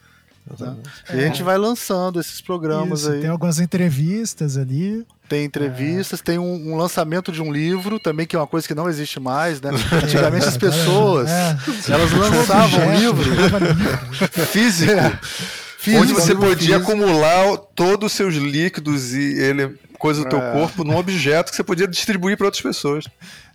Né? 0.60 0.76
É. 1.08 1.16
E 1.16 1.20
a 1.20 1.26
gente 1.26 1.42
vai 1.42 1.56
lançando 1.56 2.20
esses 2.20 2.40
programas 2.40 3.00
Isso, 3.00 3.10
aí. 3.10 3.20
Tem 3.22 3.30
algumas 3.30 3.58
entrevistas 3.58 4.56
ali. 4.56 5.04
Tem 5.28 5.44
entrevistas, 5.44 6.20
é. 6.20 6.22
tem 6.22 6.38
um, 6.38 6.72
um, 6.72 6.76
lançamento 6.76 7.32
de 7.32 7.42
um 7.42 7.50
livro 7.50 7.98
também, 7.98 8.26
que 8.26 8.36
é 8.36 8.38
uma 8.38 8.46
coisa 8.46 8.68
que 8.68 8.74
não 8.74 8.88
existe 8.88 9.18
mais, 9.18 9.60
né? 9.60 9.70
Antigamente 10.04 10.46
as 10.46 10.56
pessoas, 10.56 11.28
é. 11.28 11.56
elas 11.88 12.12
lançavam 12.12 12.86
um 12.86 12.94
livro 12.94 13.24
físico. 14.52 14.92
Físico, 15.78 16.02
onde 16.02 16.12
você 16.12 16.34
podia 16.34 16.78
físico. 16.78 16.92
acumular 16.92 17.56
todos 17.74 18.12
os 18.12 18.16
seus 18.16 18.34
líquidos 18.34 19.14
e 19.14 19.38
ele 19.38 19.76
coisa 19.98 20.22
do 20.22 20.28
teu 20.28 20.40
é. 20.40 20.52
corpo 20.52 20.84
num 20.84 20.96
objeto 20.96 21.50
que 21.50 21.56
você 21.56 21.64
podia 21.64 21.88
distribuir 21.88 22.36
para 22.36 22.46
outras 22.46 22.62
pessoas. 22.62 23.06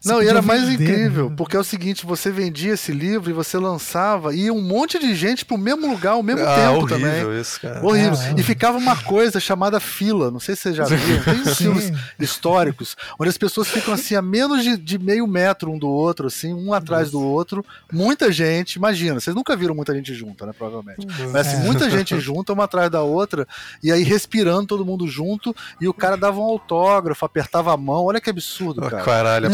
Não, 0.03 0.21
e 0.21 0.27
era 0.27 0.41
mais 0.41 0.63
vender, 0.63 0.83
incrível, 0.83 1.29
né? 1.29 1.35
porque 1.37 1.55
é 1.55 1.59
o 1.59 1.63
seguinte, 1.63 2.05
você 2.05 2.31
vendia 2.31 2.73
esse 2.73 2.91
livro 2.91 3.29
e 3.29 3.33
você 3.33 3.57
lançava 3.57 4.33
e 4.33 4.45
ia 4.45 4.53
um 4.53 4.61
monte 4.61 4.97
de 4.97 5.13
gente 5.13 5.45
pro 5.45 5.57
mesmo 5.57 5.87
lugar 5.87 6.13
ao 6.13 6.23
mesmo 6.23 6.43
ah, 6.43 6.55
tempo 6.55 6.77
horrível 6.77 6.87
também. 6.87 7.39
Isso, 7.39 7.61
cara. 7.61 7.85
Horrível. 7.85 8.13
Ah, 8.13 8.33
e 8.35 8.43
ficava 8.43 8.77
uma 8.77 8.95
coisa 8.95 9.39
chamada 9.39 9.79
fila, 9.79 10.31
não 10.31 10.39
sei 10.39 10.55
se 10.55 10.63
você 10.63 10.73
já 10.73 10.85
viu, 10.85 11.23
tem 11.23 11.41
uns 11.41 11.57
filmes 11.57 11.91
históricos, 12.19 12.95
onde 13.19 13.29
as 13.29 13.37
pessoas 13.37 13.67
ficam 13.67 13.93
assim 13.93 14.15
a 14.15 14.21
menos 14.21 14.63
de, 14.63 14.75
de, 14.75 14.97
meio 14.97 15.27
metro 15.27 15.71
um 15.71 15.77
do 15.77 15.87
outro, 15.87 16.27
assim, 16.27 16.53
um 16.53 16.73
atrás 16.73 17.11
do 17.11 17.21
outro, 17.21 17.63
muita 17.91 18.31
gente, 18.31 18.75
imagina, 18.75 19.19
vocês 19.19 19.35
nunca 19.35 19.55
viram 19.55 19.75
muita 19.75 19.93
gente 19.93 20.13
junta, 20.13 20.47
né, 20.47 20.53
provavelmente. 20.57 21.05
Mas 21.31 21.47
assim, 21.47 21.57
é. 21.57 21.65
muita 21.65 21.89
gente 21.89 22.19
junta, 22.19 22.53
uma 22.53 22.63
atrás 22.63 22.89
da 22.89 23.01
outra, 23.03 23.47
e 23.83 23.91
aí 23.91 24.03
respirando 24.03 24.65
todo 24.65 24.85
mundo 24.85 25.07
junto, 25.07 25.55
e 25.79 25.87
o 25.87 25.93
cara 25.93 26.17
dava 26.17 26.39
um 26.39 26.43
autógrafo, 26.43 27.23
apertava 27.23 27.71
a 27.71 27.77
mão, 27.77 28.05
olha 28.05 28.19
que 28.19 28.29
absurdo, 28.29 28.81
cara. 28.81 29.03
Caralho, 29.03 29.47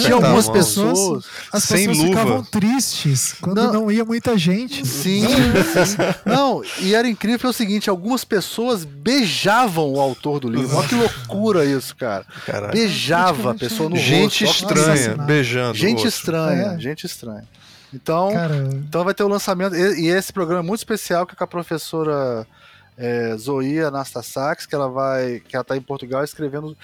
Tinha 0.44 0.54
algumas 0.54 0.66
pessoas. 0.66 1.26
As 1.52 1.64
sem 1.64 1.88
pessoas 1.88 1.98
luva. 1.98 2.10
ficavam 2.10 2.44
tristes 2.44 3.36
quando 3.42 3.64
não, 3.64 3.74
não 3.74 3.92
ia 3.92 4.06
muita 4.06 4.38
gente. 4.38 4.86
Sim, 4.86 5.26
sim. 5.28 5.98
Não, 6.26 6.62
e 6.80 6.94
era 6.94 7.08
incrível 7.08 7.48
é 7.48 7.52
o 7.52 7.54
seguinte: 7.54 7.90
algumas 7.90 8.24
pessoas 8.24 8.84
beijavam 8.84 9.94
o 9.94 10.00
autor 10.00 10.40
do 10.40 10.50
livro. 10.50 10.76
Olha 10.76 10.88
que 10.88 10.96
loucura 10.96 11.66
isso, 11.66 11.96
cara. 11.96 12.26
Caralho. 12.46 12.74
Beijava 12.74 13.52
a 13.52 13.56
pessoa 13.56 13.90
no 13.90 13.96
gente 13.96 14.46
rosto. 14.46 14.64
Gente 14.68 14.74
estranha, 14.74 15.18
beijando. 15.18 15.78
Gente 15.78 16.08
estranha, 16.08 16.74
é. 16.76 16.80
gente 16.80 17.06
estranha. 17.06 17.44
Então, 17.94 18.32
então 18.88 19.04
vai 19.04 19.14
ter 19.14 19.24
o 19.24 19.28
lançamento. 19.28 19.76
E, 19.76 20.02
e, 20.02 20.08
esse 20.10 20.32
programa 20.34 20.62
é 20.62 20.66
muito 20.66 20.80
especial 20.80 21.26
que 21.26 21.34
é 21.34 21.38
com 21.38 21.44
a 21.44 21.48
professora 21.48 22.46
é, 22.98 23.36
Zoe 23.38 23.80
Anastasax, 23.80 24.66
que 24.66 24.76
ela 24.76 24.90
vai. 24.90 25.42
que 25.48 25.56
ela 25.56 25.62
está 25.62 25.78
em 25.78 25.82
Portugal 25.82 26.24
escrevendo 26.24 26.78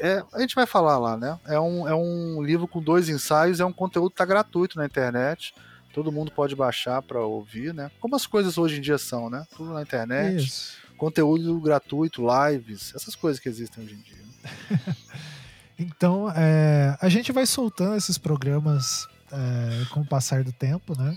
é, 0.00 0.22
a 0.32 0.40
gente 0.40 0.54
vai 0.54 0.66
falar 0.66 0.98
lá, 0.98 1.16
né? 1.16 1.38
É 1.46 1.58
um, 1.58 1.88
é 1.88 1.94
um 1.94 2.42
livro 2.42 2.68
com 2.68 2.82
dois 2.82 3.08
ensaios, 3.08 3.60
é 3.60 3.64
um 3.64 3.72
conteúdo 3.72 4.10
que 4.10 4.16
tá 4.16 4.24
gratuito 4.24 4.78
na 4.78 4.84
internet. 4.84 5.54
Todo 5.92 6.12
mundo 6.12 6.30
pode 6.30 6.54
baixar 6.54 7.02
para 7.02 7.20
ouvir, 7.20 7.72
né? 7.72 7.90
Como 8.00 8.14
as 8.14 8.26
coisas 8.26 8.58
hoje 8.58 8.78
em 8.78 8.80
dia 8.80 8.98
são, 8.98 9.30
né? 9.30 9.46
Tudo 9.56 9.72
na 9.72 9.82
internet. 9.82 10.44
Isso. 10.44 10.76
Conteúdo 10.96 11.58
gratuito, 11.60 12.26
lives, 12.26 12.92
essas 12.94 13.14
coisas 13.14 13.40
que 13.40 13.48
existem 13.48 13.84
hoje 13.84 13.94
em 13.94 14.00
dia. 14.00 14.96
então, 15.78 16.30
é, 16.34 16.96
a 17.00 17.08
gente 17.08 17.32
vai 17.32 17.46
soltando 17.46 17.96
esses 17.96 18.18
programas 18.18 19.08
é, 19.32 19.84
com 19.90 20.00
o 20.00 20.06
passar 20.06 20.44
do 20.44 20.52
tempo, 20.52 20.98
né? 20.98 21.16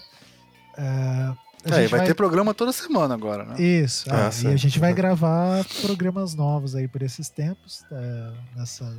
É, 0.78 1.34
É, 1.66 1.82
gente 1.82 1.92
vai, 1.92 2.06
ter 2.06 2.14
programa 2.16 2.54
toda 2.54 2.72
semana 2.72 3.14
agora, 3.14 3.44
né? 3.46 3.62
Isso, 3.62 4.06
Ah, 4.10 4.30
ah, 4.32 4.44
e 4.44 4.54
a 4.54 4.56
gente 4.58 4.80
vai 4.80 4.94
gravar 4.94 5.64
programas 5.82 6.34
novos 6.36 6.76
aí 6.76 6.88
por 6.88 7.02
esses 7.02 7.30
tempos. 7.30 7.84
é, 7.92 8.30
nessa... 8.56 8.92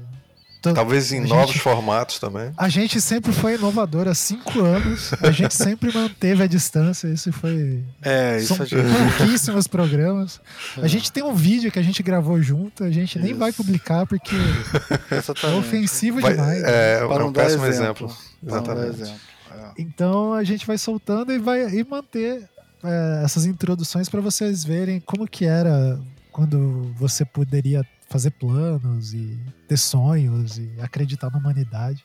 Talvez 0.63 1.11
em 1.11 1.25
a 1.25 1.27
novos 1.27 1.47
gente- 1.55 1.59
formatos 1.59 2.21
também. 2.21 2.53
A 2.57 2.69
gente 2.69 3.01
sempre 3.01 3.33
foi 3.33 3.57
inovador 3.57 4.07
há 4.07 4.15
cinco 4.15 4.61
anos. 4.61 5.11
A 5.21 5.33
gente 5.33 5.53
sempre 5.53 5.93
manteve 5.93 6.41
a 6.41 6.47
distância. 6.47 7.09
Isso 7.09 7.33
foi. 7.33 7.83
É, 8.01 8.37
isso 8.39 8.55
São 8.55 8.65
gente. 8.65 8.77
pouquíssimos 9.19 9.67
programas. 9.67 10.41
A 10.81 10.87
gente 10.87 11.11
tem 11.11 11.21
um 11.25 11.35
vídeo 11.35 11.73
que 11.73 11.81
a 11.81 11.83
gente 11.83 12.01
gravou 12.01 12.41
junto. 12.41 12.85
A 12.85 12.93
gente 12.93 13.19
nem 13.19 13.31
Isso. 13.33 13.41
vai 13.41 13.51
publicar 13.53 14.07
porque 14.07 14.37
é 15.11 15.17
Exatamente. 15.17 15.59
ofensivo 15.59 16.21
Vai- 16.21 16.35
demais. 16.35 16.63
é, 16.63 16.95
é 17.03 17.07
Para 17.09 17.17
um 17.17 17.19
não 17.27 17.33
dar 17.33 17.43
péssimo 17.43 17.67
exemplo. 17.67 18.07
exemplo. 18.07 18.17
Exatamente. 18.47 19.01
exemplo. 19.03 19.21
É. 19.51 19.71
Então 19.79 20.33
a 20.33 20.45
gente 20.45 20.65
vai 20.65 20.79
soltando 20.79 21.33
e 21.33 21.39
vai 21.41 21.69
e 21.75 21.83
manter 21.83 22.49
é, 22.85 23.23
essas 23.25 23.47
introduções 23.47 24.09
para 24.09 24.21
vocês 24.21 24.65
verem 24.65 25.01
como 25.01 25.27
que 25.27 25.45
era 25.45 26.01
quando 26.31 26.93
você 26.97 27.25
poderia 27.25 27.85
fazer 28.09 28.31
planos 28.33 29.13
e 29.15 29.39
ter 29.69 29.77
sonhos 29.77 30.59
e 30.59 30.71
acreditar 30.81 31.31
na 31.31 31.39
humanidade. 31.39 32.05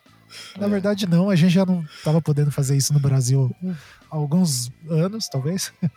Na 0.58 0.68
É. 0.68 0.70
verdade, 0.70 1.08
não, 1.08 1.30
a 1.30 1.36
gente 1.36 1.52
já 1.54 1.66
não 1.66 1.82
estava 1.84 2.22
podendo 2.22 2.52
fazer 2.52 2.76
isso 2.76 2.94
no 2.94 3.00
Brasil 3.00 3.54
há 4.12 4.16
alguns 4.16 4.72
anos, 4.90 5.28
talvez. 5.28 5.72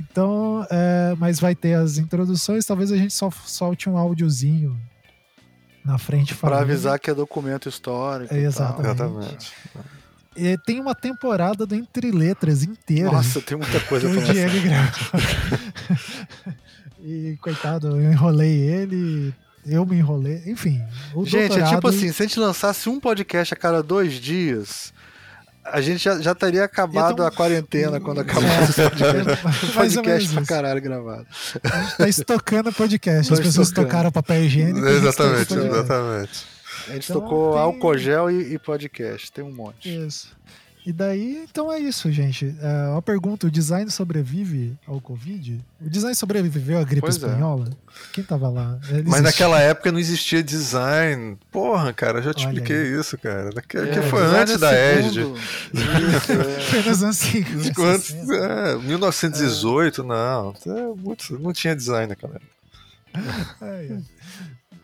Então, 0.00 0.66
é, 0.70 1.14
mas 1.18 1.38
vai 1.38 1.54
ter 1.54 1.74
as 1.74 1.96
introduções, 1.96 2.64
talvez 2.64 2.90
a 2.90 2.96
gente 2.96 3.12
só 3.14 3.30
solte 3.30 3.88
um 3.88 3.96
áudiozinho 3.96 4.76
na 5.84 5.96
frente 5.96 6.34
Para 6.34 6.60
avisar 6.60 6.98
que 6.98 7.08
é 7.10 7.14
documento 7.14 7.68
histórico. 7.68 8.32
É, 8.34 8.38
e 8.38 8.40
tal. 8.40 8.80
exatamente. 8.80 8.88
Exatamente. 8.90 9.52
E 10.34 10.56
tem 10.58 10.80
uma 10.80 10.94
temporada 10.94 11.66
do 11.66 11.74
Entre 11.74 12.10
Letras 12.10 12.62
inteira. 12.62 13.10
Nossa, 13.12 13.40
tem 13.40 13.56
muita 13.56 13.78
coisa 13.80 14.08
o 14.10 14.14
pra 14.14 14.32
Diego 14.32 14.60
gravou. 14.62 15.20
e 17.04 17.36
coitado, 17.40 17.88
eu 18.00 18.12
enrolei 18.12 18.50
ele, 18.60 19.34
eu 19.66 19.84
me 19.84 19.96
enrolei, 19.96 20.42
enfim. 20.46 20.82
O 21.14 21.24
Gente, 21.26 21.58
é 21.60 21.64
tipo 21.66 21.86
assim, 21.88 22.12
se 22.12 22.22
a 22.22 22.26
gente 22.26 22.38
lançasse 22.40 22.88
um 22.88 22.98
podcast 23.00 23.52
a 23.52 23.56
cada 23.56 23.82
dois 23.82 24.14
dias, 24.14 24.92
a 25.64 25.80
gente 25.80 26.02
já, 26.02 26.18
já 26.20 26.34
teria 26.34 26.64
acabado 26.64 27.12
Então- 27.12 27.26
a 27.26 27.30
quarentena 27.30 28.00
quando 28.00 28.20
acabasse 28.20 28.80
É, 28.80 28.86
esse 28.86 28.90
podcast. 28.90 29.16
menos 29.16 29.74
podcast 29.74 30.34
pra 30.34 30.44
caralho 30.46 30.80
gravado. 30.80 31.26
A 31.62 31.80
gente 31.82 31.96
tá 31.96 32.08
estocando 32.08 32.72
podcast. 32.72 33.32
As 33.32 33.38
Tá 33.38 33.44
pessoas 33.44 33.68
estocando. 33.68 33.88
tocaram 33.88 34.10
papel 34.12 34.44
higiênico. 34.44 34.80
gente 34.80 34.96
Exatamente, 34.96 35.54
exatamente. 35.54 36.51
A 36.88 36.92
gente 36.94 37.10
Então, 37.10 37.20
tocou 37.20 37.52
tem- 37.52 37.60
álcool 37.60 37.98
gel 37.98 38.30
e, 38.30 38.54
e 38.54 38.58
podcast, 38.58 39.30
tem 39.32 39.44
um 39.44 39.52
monte. 39.52 39.88
Isso. 40.06 40.28
E 40.84 40.92
daí, 40.92 41.46
então 41.48 41.72
é 41.72 41.78
isso, 41.78 42.10
gente. 42.10 42.56
É, 42.60 42.88
uma 42.88 43.00
pergunta: 43.00 43.46
o 43.46 43.50
design 43.50 43.88
sobrevive 43.88 44.76
ao 44.84 45.00
Covid? 45.00 45.64
O 45.80 45.88
design 45.88 46.12
sobreviveu 46.16 46.76
à 46.80 46.82
gripe 46.82 47.02
Pois 47.02 47.22
é. 47.22 47.26
espanhola? 47.28 47.70
Quem 48.12 48.24
tava 48.24 48.48
lá? 48.48 48.80
Ele 48.88 49.04
Mas 49.04 49.20
existe- 49.20 49.22
naquela 49.22 49.60
época 49.60 49.92
não 49.92 50.00
existia 50.00 50.42
design. 50.42 51.38
Porra, 51.52 51.92
cara, 51.92 52.18
eu 52.18 52.22
já 52.24 52.34
te 52.34 52.44
Olha 52.48 52.54
expliquei 52.54 52.98
isso, 52.98 53.16
cara. 53.16 53.50
Daqui, 53.50 53.76
É, 53.78 53.86
que 53.86 54.02
foi 54.02 54.22
antes 54.24 54.54
é 54.54 54.58
da 54.58 54.72
ESD. 54.74 55.12
segundo. 55.20 55.38
Isso, 55.38 56.32
é. 56.32 56.60
Foi 56.62 56.82
nos 56.82 57.02
anos 57.04 57.16
50, 57.16 57.82
Antes, 57.94 58.06
60. 58.06 58.34
é, 58.34 58.76
1918, 58.78 60.02
não. 60.02 60.52
É 60.66 60.82
muito- 61.00 61.38
não 61.38 61.52
tinha 61.52 61.76
design 61.76 62.08
naquela 62.08 62.34
época. 62.34 64.02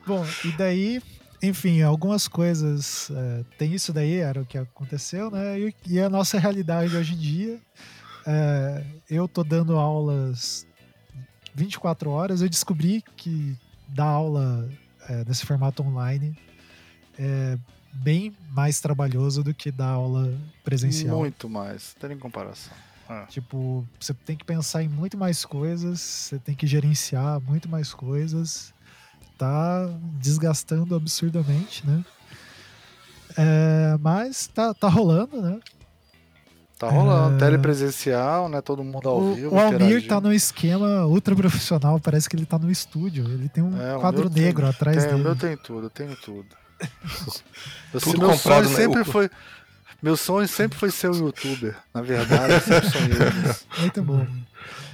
Bom, 0.07 0.25
e 0.45 0.51
daí, 0.53 1.01
enfim, 1.41 1.81
algumas 1.81 2.27
coisas. 2.27 3.09
é, 3.11 3.43
tem 3.57 3.73
isso 3.73 3.93
daí, 3.93 4.17
era 4.17 4.41
o 4.41 4.45
que 4.45 4.57
aconteceu, 4.57 5.31
né? 5.31 5.59
E, 5.59 5.75
e 5.87 5.99
a 5.99 6.09
nossa 6.09 6.37
realidade 6.39 6.95
hoje 6.95 7.13
em 7.13 7.17
dia. 7.17 7.59
é, 8.25 8.83
eu 9.09 9.27
tô 9.27 9.43
dando 9.43 9.77
aulas 9.77 10.67
24 11.55 12.09
horas. 12.09 12.41
Eu 12.41 12.49
descobri 12.49 13.03
que 13.15 13.57
dar 13.87 14.05
aula 14.05 14.69
é, 15.07 15.23
nesse 15.25 15.45
formato 15.45 15.83
online 15.83 16.37
é 17.17 17.57
bem 17.91 18.35
mais 18.51 18.79
trabalhoso 18.79 19.43
do 19.43 19.53
que 19.53 19.71
dar 19.71 19.89
aula 19.89 20.33
presencial. 20.63 21.17
Muito 21.17 21.49
mais, 21.49 21.93
não 21.95 22.01
tem 22.01 22.09
nem 22.09 22.19
comparação. 22.19 22.73
É. 23.09 23.25
Tipo, 23.25 23.85
você 23.99 24.13
tem 24.13 24.37
que 24.37 24.45
pensar 24.45 24.83
em 24.83 24.87
muito 24.87 25.17
mais 25.17 25.43
coisas, 25.43 25.99
você 25.99 26.39
tem 26.39 26.53
que 26.53 26.67
gerenciar 26.67 27.41
muito 27.41 27.67
mais 27.67 27.93
coisas. 27.93 28.73
Tá 29.39 29.89
desgastando 30.19 30.93
absurdamente, 30.95 31.87
né? 31.87 32.03
É, 33.37 33.97
mas 34.01 34.47
tá, 34.47 34.73
tá 34.73 34.89
rolando, 34.89 35.41
né? 35.41 35.59
Tá 36.77 36.89
rolando, 36.89 37.35
É. 37.35 37.39
telepresencial, 37.39 38.49
né? 38.49 38.59
Todo 38.61 38.83
mundo 38.83 39.07
ao 39.07 39.17
O, 39.21 39.33
vivo. 39.35 39.55
o 39.55 39.59
Almir 39.59 39.75
interagindo. 39.75 40.07
tá 40.09 40.19
num 40.21 40.31
esquema 40.33 41.05
ultra 41.05 41.33
profissional, 41.35 41.99
parece 42.01 42.29
que 42.29 42.35
ele 42.35 42.45
tá 42.45 42.59
no 42.59 42.69
estúdio. 42.69 43.25
Ele 43.25 43.47
tem 43.47 43.63
um 43.63 43.81
É, 43.81 43.95
o 43.95 43.99
quadro 44.01 44.21
meu 44.23 44.29
tem- 44.29 44.43
negro 44.43 44.67
atrás 44.67 44.97
Tem, 44.97 45.05
o 45.07 45.11
dele. 45.11 45.23
meu 45.23 45.35
tem 45.37 45.55
tudo, 45.57 45.85
eu 45.85 45.89
tenho 45.89 46.15
tudo. 46.17 46.47
Eu, 47.93 47.99
Tudo 48.01 48.19
meu 48.19 48.29
comprado, 48.29 48.65
sonho 48.65 48.69
né? 48.69 48.75
sempre 48.75 49.01
O- 49.01 49.05
foi. 49.05 49.29
Meu 50.01 50.15
sonho 50.15 50.47
sempre 50.47 50.77
foi 50.77 50.91
ser 50.91 51.09
um 51.11 51.15
youtuber. 51.15 51.75
Na 51.93 52.01
verdade, 52.01 52.53
eu 52.53 52.61
sempre 52.61 52.89
sonhei 52.89 53.09
nisso. 53.43 53.65
Muito 53.79 54.01
bom. 54.01 54.25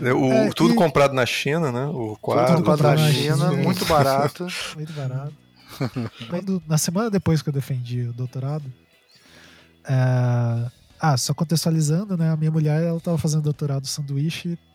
O, 0.02 0.32
É, 0.34 0.50
tudo 0.52 0.74
e- 0.74 0.78
comprado 0.78 1.14
na 1.14 1.26
China, 1.26 1.72
né? 1.72 1.86
O 1.86 2.18
quadro. 2.20 2.56
Tudo 2.56 2.66
da 2.66 2.72
comprado 2.72 3.00
na 3.00 3.12
China, 3.12 3.36
China. 3.50 3.52
muito 3.54 3.86
barato. 3.86 4.48
Muito 4.76 4.94
barato. 4.94 5.34
Quando- 6.30 6.64
na 6.68 6.78
semana 6.78 7.10
depois 7.10 7.42
que 7.42 7.50
eu 7.50 7.54
defendi 7.54 8.04
o 8.04 8.14
doutorado. 8.14 8.64
é, 9.88 10.66
ah, 11.00 11.18
só 11.18 11.34
contextualizando, 11.34 12.18
né? 12.18 12.32
A 12.32 12.38
minha 12.38 12.50
mulher 12.52 12.82
ela 12.84 13.00
tava 13.00 13.18
fazendo 13.18 13.44
doutorado 13.44 13.86
sanduíche 13.86 14.58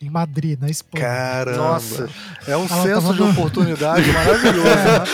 em 0.00 0.10
Madrid, 0.10 0.58
na 0.60 0.68
Espanha. 0.68 1.04
Caramba. 1.04 1.56
Nossa, 1.58 2.08
é 2.46 2.56
um 2.56 2.66
Ela 2.66 2.82
senso 2.82 3.12
de 3.14 3.20
no- 3.20 3.30
oportunidade 3.30 4.08
maravilhoso. 4.12 4.62
né? 4.68 5.04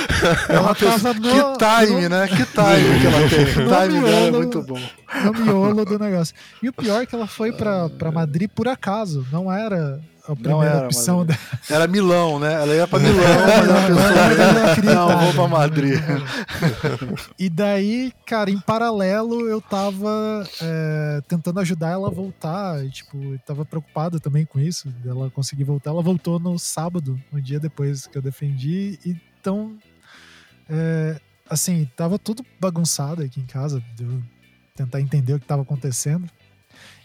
É 0.48 0.52
Ela 0.52 0.60
uma 0.62 0.74
pessoa- 0.74 0.98
tava 0.98 1.14
no- 1.14 1.52
Que 1.56 1.86
time, 1.86 2.08
né? 2.08 2.28
Que 2.28 2.36
time 2.46 3.00
que 3.00 3.06
ela 3.06 3.28
tem. 3.28 3.64
O 3.64 3.68
No 3.68 3.80
time 3.80 4.00
dela 4.10 4.26
é 4.26 4.30
muito 4.30 4.62
bom. 4.62 4.80
no 5.24 5.32
miolo 5.44 5.84
do 5.84 5.98
negócio. 5.98 6.34
E 6.62 6.68
o 6.68 6.72
pior 6.72 7.02
é 7.02 7.06
que 7.06 7.14
ela 7.14 7.26
foi 7.26 7.52
pra 7.52 7.88
Madrid 8.12 8.48
por 8.54 8.68
acaso. 8.68 9.26
Não 9.32 9.52
era 9.52 10.00
a 10.32 10.36
primeira 10.36 10.64
era 10.64 10.86
opção 10.86 11.18
Madrid. 11.18 11.38
dela. 11.38 11.60
Era 11.70 11.86
Milão, 11.86 12.38
né? 12.38 12.54
Ela 12.54 12.74
ia 12.74 12.86
pra 12.86 12.98
Milão, 12.98 13.16
mas 13.46 13.68
ela 13.68 13.86
pensou, 13.86 14.58
Ela 14.60 14.74
queria 14.74 14.94
não, 14.94 15.18
vou 15.18 15.32
pra 15.34 15.48
Madrid. 15.48 16.00
E 17.38 17.48
daí, 17.48 18.12
cara, 18.26 18.50
em 18.50 18.58
paralelo, 18.58 19.48
eu 19.48 19.60
tava 19.60 20.46
é, 20.60 21.22
tentando 21.28 21.60
ajudar 21.60 21.90
ela 21.90 22.08
a 22.08 22.10
voltar. 22.10 22.84
E, 22.84 22.90
tipo, 22.90 23.16
eu 23.16 23.38
tava 23.40 23.64
preocupado 23.64 24.18
também 24.20 24.44
com 24.44 24.58
isso, 24.58 24.88
dela 25.02 25.30
conseguir 25.30 25.64
voltar. 25.64 25.90
Ela 25.90 26.02
voltou 26.02 26.38
no 26.38 26.58
sábado, 26.58 27.20
um 27.32 27.40
dia 27.40 27.60
depois 27.60 28.06
que 28.06 28.16
eu 28.18 28.22
defendi. 28.22 28.98
Então, 29.40 29.76
é, 30.68 31.20
assim, 31.48 31.88
tava 31.96 32.18
tudo 32.18 32.44
bagunçado 32.60 33.22
aqui 33.22 33.40
em 33.40 33.46
casa. 33.46 33.82
de 33.94 34.04
eu 34.04 34.22
tentar 34.76 35.00
entender 35.00 35.34
o 35.34 35.40
que 35.40 35.46
tava 35.46 35.62
acontecendo. 35.62 36.28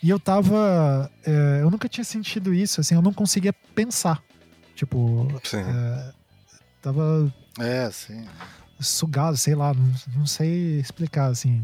E 0.03 0.10
eu 0.10 0.20
tava. 0.20 1.12
é, 1.25 1.60
eu 1.62 1.72
nunca 1.72 1.88
tinha 1.89 2.03
sentido 2.03 2.53
isso, 2.53 2.79
assim, 2.82 2.96
eu 2.96 3.01
não 3.01 3.13
conseguia 3.13 3.53
pensar. 3.53 4.22
Tipo, 4.75 5.27
Sim. 5.44 5.58
é, 5.62 6.12
tava 6.82 7.34
É, 7.60 7.89
sim. 7.91 8.27
sugado, 8.79 9.38
sei 9.38 9.55
lá, 9.55 9.74
não, 9.74 9.94
não 10.17 10.25
sei 10.27 10.79
explicar, 10.79 11.27
assim. 11.27 11.63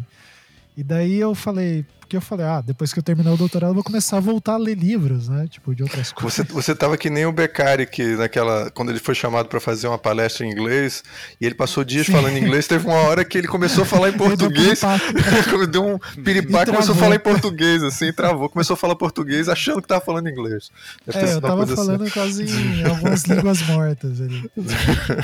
E 0.82 0.84
daí 0.84 1.20
eu 1.20 1.36
falei, 1.36 1.86
porque 2.00 2.18
eu 2.18 2.22
falei, 2.22 2.44
ah, 2.44 2.60
depois 2.60 2.92
que 2.92 2.98
eu 2.98 3.04
terminar 3.04 3.32
o 3.34 3.38
doutorado, 3.38 3.70
eu 3.70 3.76
vou 3.76 3.84
começar 3.84 4.18
a 4.18 4.20
voltar 4.20 4.54
a 4.54 4.58
ler 4.58 4.76
livros, 4.76 5.30
né? 5.30 5.46
Tipo, 5.48 5.76
de 5.76 5.84
outras 5.84 6.12
coisas. 6.12 6.38
Você, 6.38 6.42
você 6.52 6.74
tava 6.74 6.98
que 6.98 7.08
nem 7.08 7.24
o 7.24 7.32
Beccari, 7.32 7.86
que 7.86 8.16
naquela. 8.16 8.72
Quando 8.72 8.90
ele 8.90 8.98
foi 8.98 9.14
chamado 9.14 9.48
para 9.48 9.60
fazer 9.60 9.88
uma 9.88 10.00
palestra 10.00 10.44
em 10.44 10.50
inglês, 10.50 11.04
e 11.40 11.46
ele 11.46 11.54
passou 11.54 11.84
dias 11.84 12.08
Sim. 12.08 12.14
falando 12.14 12.36
inglês, 12.36 12.66
teve 12.66 12.88
uma 12.88 12.96
hora 12.96 13.24
que 13.24 13.38
ele 13.38 13.48
começou 13.48 13.84
a 13.84 13.86
falar 13.86 14.10
em 14.10 14.14
deu 14.18 14.28
português. 14.28 14.82
Deu 15.70 15.86
um 15.86 16.00
piripá, 16.24 16.64
E 16.64 16.66
começou 16.66 16.96
a 16.96 16.98
falar 16.98 17.16
em 17.18 17.20
português, 17.20 17.84
assim, 17.84 18.12
travou, 18.12 18.50
começou 18.50 18.74
a 18.74 18.78
falar 18.78 18.96
português 18.96 19.48
achando 19.48 19.84
que 19.84 19.88
tava 19.88 20.04
falando 20.04 20.28
inglês. 20.28 20.72
Deve 21.06 21.28
É, 21.28 21.34
eu 21.36 21.42
tava 21.42 21.64
assim. 21.64 21.76
falando 21.76 22.12
quase 22.12 22.44
em 22.44 22.86
algumas 22.90 23.22
línguas 23.26 23.62
mortas 23.68 24.20
ali. 24.20 24.52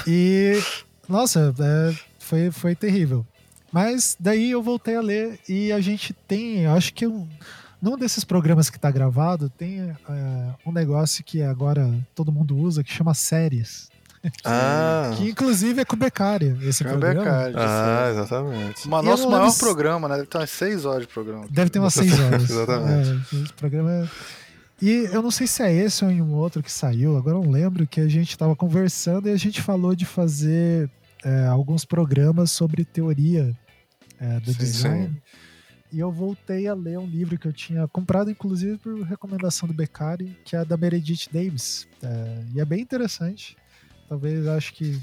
E, 0.05 0.61
nossa, 1.09 1.51
é, 1.59 1.95
foi, 2.19 2.51
foi 2.51 2.75
terrível. 2.75 3.25
Mas 3.71 4.15
daí 4.19 4.51
eu 4.51 4.63
voltei 4.63 4.95
a 4.95 5.01
ler 5.01 5.39
e 5.47 5.71
a 5.71 5.81
gente 5.81 6.13
tem, 6.27 6.63
eu 6.63 6.71
acho 6.71 6.93
que 6.93 7.05
um, 7.05 7.27
num 7.81 7.97
desses 7.97 8.23
programas 8.23 8.69
que 8.69 8.79
tá 8.79 8.89
gravado, 8.89 9.49
tem 9.49 9.81
é, 9.81 9.95
um 10.65 10.71
negócio 10.71 11.23
que 11.23 11.41
agora 11.41 11.93
todo 12.15 12.31
mundo 12.31 12.57
usa 12.57 12.83
que 12.83 12.91
chama 12.91 13.13
séries. 13.13 13.89
Ah, 14.43 15.11
Que 15.15 15.29
inclusive 15.29 15.81
é 15.81 15.85
com 15.85 15.95
o 15.95 15.99
Beccari, 15.99 16.57
esse 16.63 16.83
É 16.83 16.87
o 16.87 16.89
programa. 16.89 17.23
Becari. 17.23 17.53
ah, 17.57 18.09
exatamente. 18.11 18.87
Mas 18.87 19.05
nosso 19.05 19.29
maior 19.29 19.43
lembro 19.45 19.59
programa, 19.59 20.07
né? 20.07 20.15
Deve 20.15 20.27
ter 20.27 20.37
umas 20.39 20.49
6 20.49 20.85
horas 20.85 21.01
de 21.01 21.07
programa. 21.13 21.45
Deve 21.49 21.69
ter 21.69 21.79
umas 21.79 21.93
seis 21.93 22.13
horas. 22.19 22.49
Exatamente. 22.49 23.09
É, 23.35 23.43
esse 23.43 23.53
programa 23.53 23.91
é... 23.91 24.07
E 24.79 25.09
eu 25.11 25.21
não 25.23 25.31
sei 25.31 25.47
se 25.47 25.63
é 25.63 25.73
esse 25.73 26.05
ou 26.05 26.11
em 26.11 26.21
um 26.21 26.35
outro 26.35 26.61
que 26.61 26.71
saiu, 26.71 27.17
agora 27.17 27.35
eu 27.35 27.43
não 27.43 27.51
lembro, 27.51 27.87
que 27.87 27.99
a 27.99 28.07
gente 28.07 28.37
tava 28.37 28.55
conversando 28.55 29.27
e 29.27 29.31
a 29.31 29.37
gente 29.37 29.59
falou 29.59 29.95
de 29.95 30.05
fazer 30.05 30.87
é, 31.23 31.45
alguns 31.45 31.85
programas 31.85 32.51
sobre 32.51 32.85
teoria 32.85 33.55
é, 34.19 34.39
do 34.39 34.51
Sim, 34.51 34.57
design. 34.57 35.21
e 35.91 35.99
eu 35.99 36.11
voltei 36.11 36.67
a 36.67 36.73
ler 36.73 36.97
um 36.99 37.05
livro 37.05 37.37
que 37.37 37.47
eu 37.47 37.53
tinha 37.53 37.87
comprado, 37.87 38.31
inclusive 38.31 38.77
por 38.77 39.01
recomendação 39.01 39.67
do 39.67 39.73
Beccari, 39.73 40.37
que 40.43 40.55
é 40.55 40.65
da 40.65 40.77
Meredith 40.77 41.29
Davis. 41.31 41.87
É, 42.01 42.43
e 42.53 42.59
é 42.59 42.65
bem 42.65 42.81
interessante. 42.81 43.55
Talvez 44.07 44.47
acho 44.47 44.73
que 44.73 44.99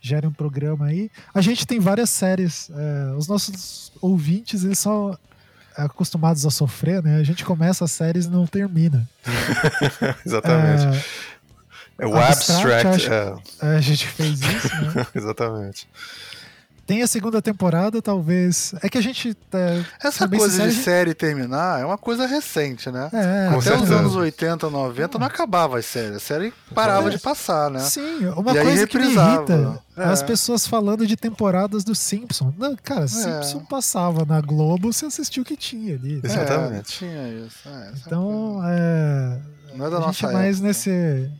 gere 0.00 0.26
um 0.26 0.32
programa 0.32 0.86
aí. 0.86 1.10
A 1.34 1.40
gente 1.40 1.66
tem 1.66 1.78
várias 1.78 2.10
séries. 2.10 2.70
É, 2.70 3.14
os 3.16 3.28
nossos 3.28 3.92
ouvintes, 4.00 4.64
eles 4.64 4.78
são 4.78 5.16
acostumados 5.76 6.44
a 6.46 6.50
sofrer, 6.50 7.02
né? 7.02 7.16
A 7.16 7.22
gente 7.22 7.44
começa 7.44 7.84
as 7.84 7.92
séries 7.92 8.26
e 8.26 8.30
não 8.30 8.46
termina. 8.46 9.08
Exatamente. 10.24 11.04
É, 12.00 12.04
é 12.04 12.06
o 12.06 12.16
abstract. 12.16 12.86
abstract 12.86 13.44
é. 13.60 13.76
A 13.76 13.80
gente 13.80 14.06
fez 14.06 14.40
isso, 14.40 14.74
né? 14.94 15.06
Exatamente. 15.14 15.86
Tem 16.90 17.02
a 17.02 17.06
segunda 17.06 17.40
temporada, 17.40 18.02
talvez. 18.02 18.74
É 18.82 18.88
que 18.88 18.98
a 18.98 19.00
gente. 19.00 19.36
É, 19.52 19.84
Essa 20.02 20.26
coisa 20.26 20.50
sincero, 20.50 20.70
de 20.70 20.76
série 20.76 21.14
terminar 21.14 21.80
é 21.80 21.84
uma 21.84 21.96
coisa 21.96 22.26
recente, 22.26 22.90
né? 22.90 23.08
É, 23.12 23.46
Até 23.46 23.60
certeza. 23.60 23.84
os 23.84 23.90
anos 23.92 24.16
80, 24.16 24.68
90 24.68 25.16
não 25.16 25.24
acabava 25.24 25.78
as 25.78 25.86
séries. 25.86 26.16
A 26.16 26.18
série 26.18 26.52
parava 26.74 27.06
é. 27.06 27.10
de 27.12 27.20
passar, 27.20 27.70
né? 27.70 27.78
Sim, 27.78 28.26
uma 28.36 28.50
e 28.58 28.60
coisa 28.60 28.86
que 28.88 28.98
me 28.98 29.04
irrita. 29.04 29.80
É. 29.96 30.02
As 30.02 30.20
pessoas 30.20 30.66
falando 30.66 31.06
de 31.06 31.16
temporadas 31.16 31.84
do 31.84 31.94
Simpson. 31.94 32.52
Não, 32.58 32.74
cara, 32.74 33.04
é. 33.04 33.06
Simpson 33.06 33.60
passava 33.66 34.24
na 34.24 34.40
Globo, 34.40 34.92
você 34.92 35.06
assistiu 35.06 35.44
o 35.44 35.46
que 35.46 35.56
tinha 35.56 35.94
ali. 35.94 36.20
Exatamente. 36.24 36.98
tinha 36.98 37.28
isso. 37.46 37.68
então, 38.04 38.60
é. 38.64 39.38
Não 39.76 39.86
é 39.86 39.90
da 39.90 39.96
a 39.98 40.00
nossa 40.00 40.12
gente 40.12 40.26
é 40.26 40.32
mais 40.32 40.60
nesse. 40.60 41.30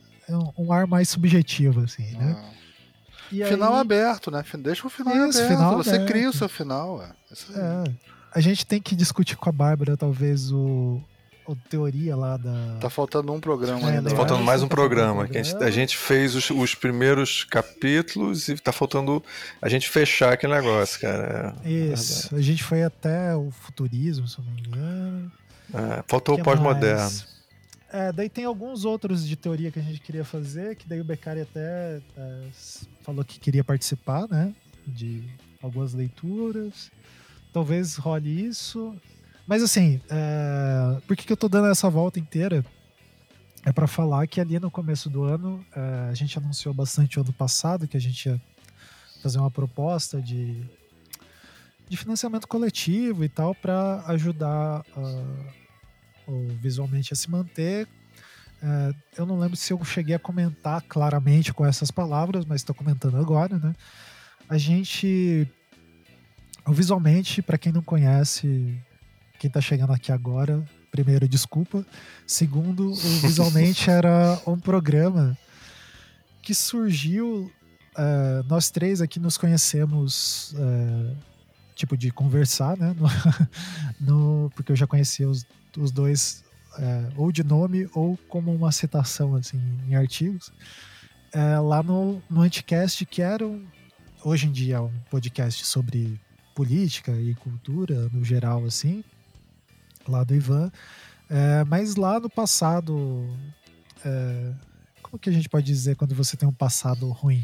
Um 0.57 0.71
ar 0.71 0.87
mais 0.87 1.09
subjetivo, 1.09 1.81
assim, 1.81 2.11
né? 2.17 2.35
Ah. 2.37 2.61
E 3.31 3.45
final 3.45 3.73
aí... 3.73 3.79
aberto, 3.79 4.29
né? 4.29 4.43
Deixa 4.59 4.85
o 4.85 4.89
final 4.89 5.15
Isso, 5.29 5.39
aberto. 5.39 5.57
Final 5.57 5.77
você 5.77 5.89
aberto. 5.91 6.07
cria 6.07 6.29
o 6.29 6.33
seu 6.33 6.49
final. 6.49 7.01
É. 7.01 7.83
A 8.33 8.39
gente 8.41 8.65
tem 8.65 8.81
que 8.81 8.95
discutir 8.95 9.37
com 9.37 9.49
a 9.49 9.51
Bárbara, 9.51 9.95
talvez, 9.95 10.51
o, 10.51 11.01
o 11.45 11.55
teoria 11.55 12.15
lá 12.15 12.37
da. 12.37 12.77
Tá 12.79 12.89
faltando 12.89 13.31
um 13.31 13.39
programa 13.39 13.89
é, 13.89 13.97
ainda. 13.97 14.09
Tá 14.09 14.15
faltando 14.15 14.43
mais 14.43 14.61
um 14.61 14.67
tá 14.67 14.75
programa. 14.75 15.27
Que 15.27 15.37
a, 15.37 15.43
gente, 15.43 15.63
a 15.63 15.71
gente 15.71 15.97
fez 15.97 16.35
os, 16.35 16.49
os, 16.49 16.75
primeiros 16.75 17.43
capítulos 17.45 18.47
e 18.49 18.55
tá 18.55 18.71
faltando 18.71 19.23
a 19.61 19.69
gente 19.69 19.89
fechar 19.89 20.33
aquele 20.33 20.53
negócio, 20.53 20.99
cara. 20.99 21.55
É, 21.63 21.69
Isso. 21.69 22.35
a 22.35 22.41
gente 22.41 22.63
foi 22.63 22.83
até 22.83 23.35
o 23.35 23.49
futurismo, 23.51 24.27
se 24.27 24.39
não 24.39 24.51
me 24.51 24.61
engano. 24.61 25.31
É, 25.73 26.03
faltou 26.07 26.35
o 26.35 26.43
pós-moderno. 26.43 27.09
É, 27.93 28.09
daí 28.11 28.29
tem 28.29 28.45
alguns 28.45 28.85
outros 28.85 29.27
de 29.27 29.35
teoria 29.35 29.69
que 29.69 29.77
a 29.77 29.81
gente 29.81 29.99
queria 29.99 30.23
fazer, 30.23 30.77
que 30.77 30.87
daí 30.87 31.01
o 31.01 31.03
Beccari 31.03 31.41
até 31.41 32.01
é, 32.15 32.43
falou 33.01 33.23
que 33.25 33.37
queria 33.37 33.65
participar, 33.65 34.29
né? 34.29 34.55
De 34.87 35.21
algumas 35.61 35.93
leituras. 35.93 36.89
Talvez 37.51 37.97
role 37.97 38.47
isso. 38.47 38.95
Mas 39.45 39.61
assim, 39.61 39.99
é, 40.09 41.01
por 41.05 41.17
que, 41.17 41.25
que 41.25 41.33
eu 41.33 41.37
tô 41.37 41.49
dando 41.49 41.67
essa 41.67 41.89
volta 41.89 42.17
inteira? 42.17 42.63
É 43.65 43.73
para 43.73 43.87
falar 43.87 44.25
que 44.25 44.39
ali 44.39 44.57
no 44.57 44.71
começo 44.71 45.09
do 45.09 45.23
ano, 45.23 45.63
é, 45.75 46.09
a 46.09 46.13
gente 46.13 46.37
anunciou 46.37 46.73
bastante 46.73 47.19
ano 47.19 47.33
passado 47.33 47.89
que 47.89 47.97
a 47.97 48.01
gente 48.01 48.27
ia 48.27 48.41
fazer 49.21 49.37
uma 49.37 49.51
proposta 49.51 50.21
de, 50.21 50.63
de 51.89 51.97
financiamento 51.97 52.47
coletivo 52.47 53.25
e 53.25 53.29
tal 53.29 53.53
para 53.53 54.01
ajudar. 54.07 54.81
Uh, 54.95 55.60
ou 56.31 56.47
visualmente 56.61 57.13
a 57.13 57.15
se 57.15 57.29
manter. 57.29 57.87
É, 58.63 58.93
eu 59.17 59.25
não 59.25 59.39
lembro 59.39 59.57
se 59.57 59.73
eu 59.73 59.83
cheguei 59.83 60.15
a 60.15 60.19
comentar 60.19 60.81
claramente 60.83 61.53
com 61.53 61.65
essas 61.65 61.89
palavras, 61.89 62.45
mas 62.45 62.61
estou 62.61 62.75
comentando 62.75 63.17
agora, 63.17 63.57
né? 63.57 63.75
A 64.47 64.57
gente, 64.57 65.47
visualmente, 66.67 67.41
para 67.41 67.57
quem 67.57 67.71
não 67.71 67.81
conhece, 67.81 68.79
quem 69.39 69.47
está 69.47 69.59
chegando 69.59 69.93
aqui 69.93 70.11
agora, 70.11 70.63
primeiro, 70.91 71.27
desculpa. 71.27 71.85
Segundo, 72.27 72.93
visualmente 73.23 73.89
era 73.89 74.39
um 74.45 74.59
programa 74.59 75.37
que 76.41 76.53
surgiu. 76.53 77.51
Uh, 77.97 78.43
nós 78.47 78.69
três 78.69 79.01
aqui 79.01 79.19
nos 79.19 79.37
conhecemos, 79.37 80.53
uh, 80.53 81.17
tipo, 81.75 81.97
de 81.97 82.11
conversar, 82.11 82.77
né? 82.77 82.95
No, 82.97 83.07
no, 84.45 84.51
porque 84.51 84.71
eu 84.71 84.75
já 84.75 84.85
conhecia 84.85 85.27
os, 85.27 85.45
os 85.77 85.91
dois 85.91 86.43
é, 86.77 87.09
ou 87.15 87.31
de 87.31 87.43
nome 87.43 87.89
ou 87.93 88.17
como 88.27 88.53
uma 88.53 88.71
citação 88.71 89.35
assim 89.35 89.59
em 89.87 89.95
artigos. 89.95 90.51
É, 91.33 91.59
lá 91.59 91.81
no, 91.81 92.21
no 92.29 92.41
Anticast 92.41 93.05
que 93.05 93.21
era 93.21 93.45
um, 93.45 93.65
hoje 94.23 94.47
em 94.47 94.51
dia 94.51 94.75
é 94.75 94.79
um 94.79 94.91
podcast 95.09 95.65
sobre 95.65 96.19
política 96.53 97.11
e 97.11 97.33
cultura 97.35 98.09
no 98.11 98.23
geral 98.23 98.65
assim 98.65 99.03
lá 100.07 100.23
do 100.23 100.35
Ivan. 100.35 100.71
É, 101.29 101.63
mas 101.65 101.95
lá 101.95 102.19
no 102.19 102.29
passado 102.29 103.29
é, 104.05 104.53
como 105.01 105.19
que 105.19 105.29
a 105.29 105.33
gente 105.33 105.49
pode 105.49 105.65
dizer 105.65 105.95
quando 105.95 106.15
você 106.15 106.37
tem 106.37 106.47
um 106.47 106.53
passado 106.53 107.09
ruim? 107.09 107.43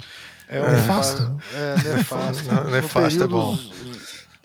É, 0.50 0.60
nefasto. 0.60 1.42
é 1.54 1.96
nefasto. 1.96 2.72
Nefasto 2.72 3.24
é 3.24 3.28
bom 3.28 3.58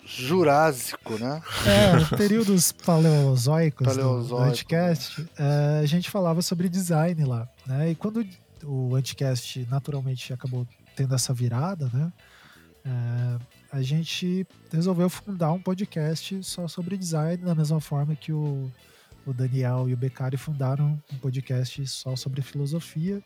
Jurássico, 0.05 1.17
né? 1.17 1.41
É, 1.65 2.15
períodos 2.17 2.71
paleozoicos, 2.71 3.87
Paleozoico, 3.87 4.35
do, 4.35 4.49
Anticast, 4.49 5.25
é, 5.37 5.79
a 5.81 5.85
gente 5.85 6.09
falava 6.09 6.41
sobre 6.41 6.67
design 6.69 7.23
lá, 7.25 7.47
né? 7.65 7.91
E 7.91 7.95
quando 7.95 8.25
o 8.63 8.95
Anticast 8.95 9.65
naturalmente 9.69 10.33
acabou 10.33 10.67
tendo 10.95 11.15
essa 11.15 11.33
virada, 11.33 11.89
né? 11.93 12.11
É, 12.85 13.39
a 13.71 13.81
gente 13.81 14.45
resolveu 14.71 15.09
fundar 15.09 15.51
um 15.51 15.59
podcast 15.59 16.43
só 16.43 16.67
sobre 16.67 16.97
design, 16.97 17.37
da 17.37 17.55
mesma 17.55 17.79
forma 17.79 18.15
que 18.15 18.31
o, 18.31 18.69
o 19.25 19.33
Daniel 19.33 19.89
e 19.89 19.93
o 19.93 19.97
Beccari 19.97 20.37
fundaram 20.37 21.01
um 21.11 21.17
podcast 21.17 21.87
só 21.87 22.15
sobre 22.15 22.41
filosofia. 22.41 23.23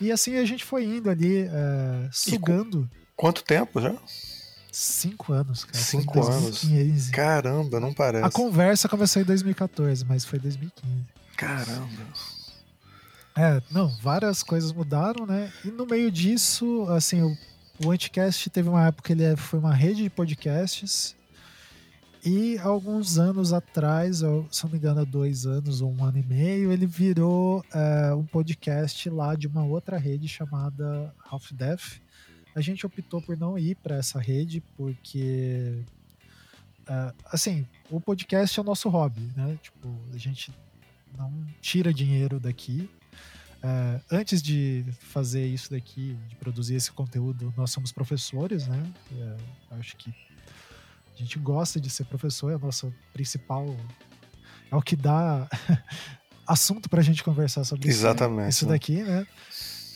E 0.00 0.10
assim 0.10 0.36
a 0.36 0.44
gente 0.44 0.64
foi 0.64 0.84
indo 0.84 1.10
ali, 1.10 1.42
é, 1.42 2.08
sugando. 2.10 2.88
Quanto 3.14 3.44
tempo 3.44 3.80
já? 3.80 3.94
Cinco 4.72 5.34
anos, 5.34 5.64
cara. 5.64 5.78
Cinco 5.78 6.26
anos. 6.26 6.64
Caramba, 7.10 7.78
não 7.78 7.92
parece. 7.92 8.24
A 8.24 8.30
conversa 8.30 8.88
começou 8.88 9.20
em 9.20 9.24
2014, 9.26 10.02
mas 10.06 10.24
foi 10.24 10.38
2015. 10.38 11.04
Caramba. 11.36 12.02
É, 13.36 13.62
não, 13.70 13.88
várias 14.00 14.42
coisas 14.42 14.72
mudaram, 14.72 15.26
né? 15.26 15.52
E 15.62 15.68
no 15.68 15.84
meio 15.84 16.10
disso, 16.10 16.86
assim, 16.88 17.20
o, 17.20 17.36
o 17.84 17.90
Anticast 17.90 18.48
teve 18.48 18.70
uma 18.70 18.86
época 18.86 19.08
que 19.08 19.12
ele 19.12 19.24
é, 19.24 19.36
foi 19.36 19.58
uma 19.58 19.74
rede 19.74 20.04
de 20.04 20.10
podcasts. 20.10 21.14
E 22.24 22.56
alguns 22.58 23.18
anos 23.18 23.52
atrás, 23.52 24.18
se 24.50 24.64
não 24.64 24.70
me 24.70 24.78
engano, 24.78 25.00
há 25.00 25.04
dois 25.04 25.44
anos 25.44 25.82
ou 25.82 25.92
um 25.92 26.02
ano 26.02 26.16
e 26.16 26.22
meio, 26.22 26.72
ele 26.72 26.86
virou 26.86 27.62
é, 27.74 28.14
um 28.14 28.24
podcast 28.24 29.10
lá 29.10 29.34
de 29.34 29.46
uma 29.48 29.64
outra 29.64 29.98
rede 29.98 30.28
chamada 30.28 31.12
Half 31.28 31.52
Death 31.52 32.00
a 32.54 32.60
gente 32.60 32.84
optou 32.86 33.20
por 33.20 33.36
não 33.36 33.58
ir 33.58 33.76
para 33.76 33.96
essa 33.96 34.20
rede 34.20 34.62
porque 34.76 35.82
uh, 36.82 37.14
assim 37.26 37.66
o 37.90 38.00
podcast 38.00 38.58
é 38.58 38.62
o 38.62 38.64
nosso 38.64 38.88
hobby 38.88 39.22
né? 39.36 39.58
Tipo 39.62 39.88
a 40.12 40.18
gente 40.18 40.52
não 41.16 41.32
tira 41.60 41.92
dinheiro 41.92 42.40
daqui. 42.40 42.88
Uh, 43.62 44.02
antes 44.10 44.42
de 44.42 44.84
fazer 44.98 45.46
isso 45.46 45.70
daqui 45.70 46.18
de 46.28 46.34
produzir 46.34 46.74
esse 46.74 46.90
conteúdo 46.90 47.54
nós 47.56 47.70
somos 47.70 47.92
professores 47.92 48.66
né? 48.66 48.92
Uh, 49.12 49.76
acho 49.78 49.96
que 49.96 50.12
a 51.14 51.18
gente 51.18 51.38
gosta 51.38 51.80
de 51.80 51.88
ser 51.88 52.04
professor 52.04 52.50
é 52.50 52.56
a 52.56 52.58
nossa 52.58 52.92
principal 53.12 53.76
é 54.70 54.76
o 54.76 54.82
que 54.82 54.96
dá 54.96 55.48
assunto 56.46 56.90
para 56.90 57.00
a 57.00 57.04
gente 57.04 57.22
conversar 57.22 57.62
sobre 57.62 57.88
Exatamente, 57.88 58.48
isso, 58.48 58.64
isso 58.64 58.66
daqui 58.66 59.02
né 59.02 59.26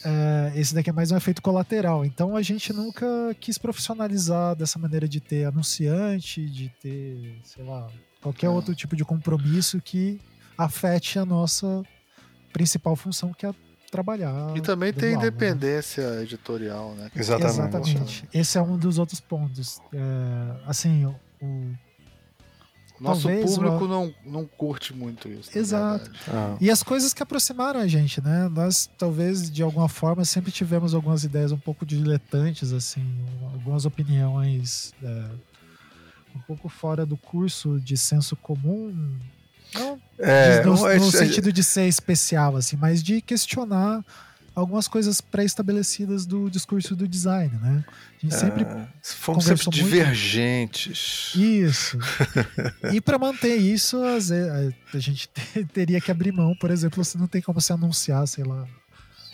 é, 0.07 0.53
esse 0.55 0.73
daqui 0.73 0.89
é 0.89 0.93
mais 0.93 1.11
um 1.11 1.17
efeito 1.17 1.43
colateral. 1.43 2.05
Então 2.05 2.37
a 2.37 2.43
gente 2.43 2.73
nunca 2.73 3.07
quis 3.41 3.59
profissionalizar 3.59 4.55
dessa 4.55 4.79
maneira 4.79 5.09
de 5.09 5.21
ter 5.21 5.45
anunciante, 5.45 6.49
de 6.49 6.69
ter, 6.81 7.37
sei 7.43 7.65
lá, 7.65 7.89
qualquer 8.23 8.47
é. 8.47 8.51
outro 8.51 8.73
tipo 8.73 8.95
de 8.95 9.05
compromisso 9.05 9.81
que 9.81 10.21
afete 10.57 11.19
a 11.19 11.27
nossa 11.27 11.83
principal 12.53 12.95
função, 12.95 13.33
que 13.33 13.45
é 13.45 13.53
trabalhar. 13.91 14.57
E 14.57 14.61
também 14.61 14.93
tem 14.93 15.15
aula, 15.15 15.23
né? 15.23 15.29
independência 15.29 16.09
né? 16.09 16.23
editorial, 16.23 16.95
né? 16.95 17.11
Exatamente. 17.15 17.59
Exatamente. 17.59 18.29
Esse 18.33 18.59
é 18.59 18.63
um 18.63 18.79
dos 18.79 18.99
outros 18.99 19.21
pontos. 19.21 19.81
É, 19.93 20.57
assim, 20.67 21.05
o, 21.05 21.75
nosso 23.01 23.23
Talvez, 23.23 23.51
público 23.51 23.87
não, 23.87 24.15
não 24.25 24.47
curte 24.47 24.95
muito 24.95 25.29
isso. 25.29 25.57
Exato. 25.57 26.11
Ah. 26.29 26.57
E 26.61 26.71
as 26.71 26.83
coisas 26.83 27.13
que 27.13 27.23
aproximaram 27.23 27.81
a 27.81 27.87
gente, 27.87 28.23
né? 28.23 28.49
Nós, 28.49 28.89
talvez, 28.97 29.51
de 29.51 29.63
alguma 29.63 29.89
forma, 29.89 30.25
sempre 30.25 30.51
tivemos 30.51 30.95
algumas 30.95 31.23
ideias 31.23 31.53
um 31.53 31.59
pouco 31.59 31.85
diletantes, 31.85 32.73
assim, 32.73 33.05
algumas 33.53 33.85
opiniões 33.85 34.95
é, 35.03 35.31
um 36.35 36.41
pouco 36.47 36.69
fora 36.69 37.05
do 37.05 37.17
curso 37.17 37.79
de 37.81 37.97
senso 37.97 38.35
comum. 38.37 39.19
Não 39.75 40.01
é, 40.19 40.65
no, 40.65 40.73
no 40.73 41.11
sentido 41.11 41.53
de 41.53 41.63
ser 41.63 41.87
especial, 41.87 42.57
assim, 42.57 42.77
mas 42.77 43.03
de 43.03 43.21
questionar 43.21 44.05
algumas 44.57 44.89
coisas 44.89 45.21
pré-estabelecidas 45.21 46.25
do 46.27 46.51
discurso 46.51 46.97
do 46.97 47.07
design, 47.07 47.53
né? 47.61 47.85
A 47.89 48.19
gente 48.27 48.35
sempre 48.35 48.65
É, 48.65 48.87
fomos 49.03 49.45
sempre 49.45 49.65
muito. 49.67 49.77
divergentes. 49.77 51.33
Isso. 51.37 51.99
e 52.93 53.01
para 53.01 53.19
manter 53.19 53.57
isso, 53.57 54.03
a- 54.03 54.99
gente 54.99 55.29
te- 55.35 55.65
teria 55.67 56.01
que 56.01 56.11
abrir 56.11 56.33
mão, 56.33 56.55
por 56.57 56.71
exemplo, 56.71 57.05
você 57.05 57.19
não 57.19 57.27
tem 57.27 57.43
como 57.43 57.61
se 57.61 57.73
anunciar, 57.73 58.27
sei 58.27 58.45
lá, 58.45 58.65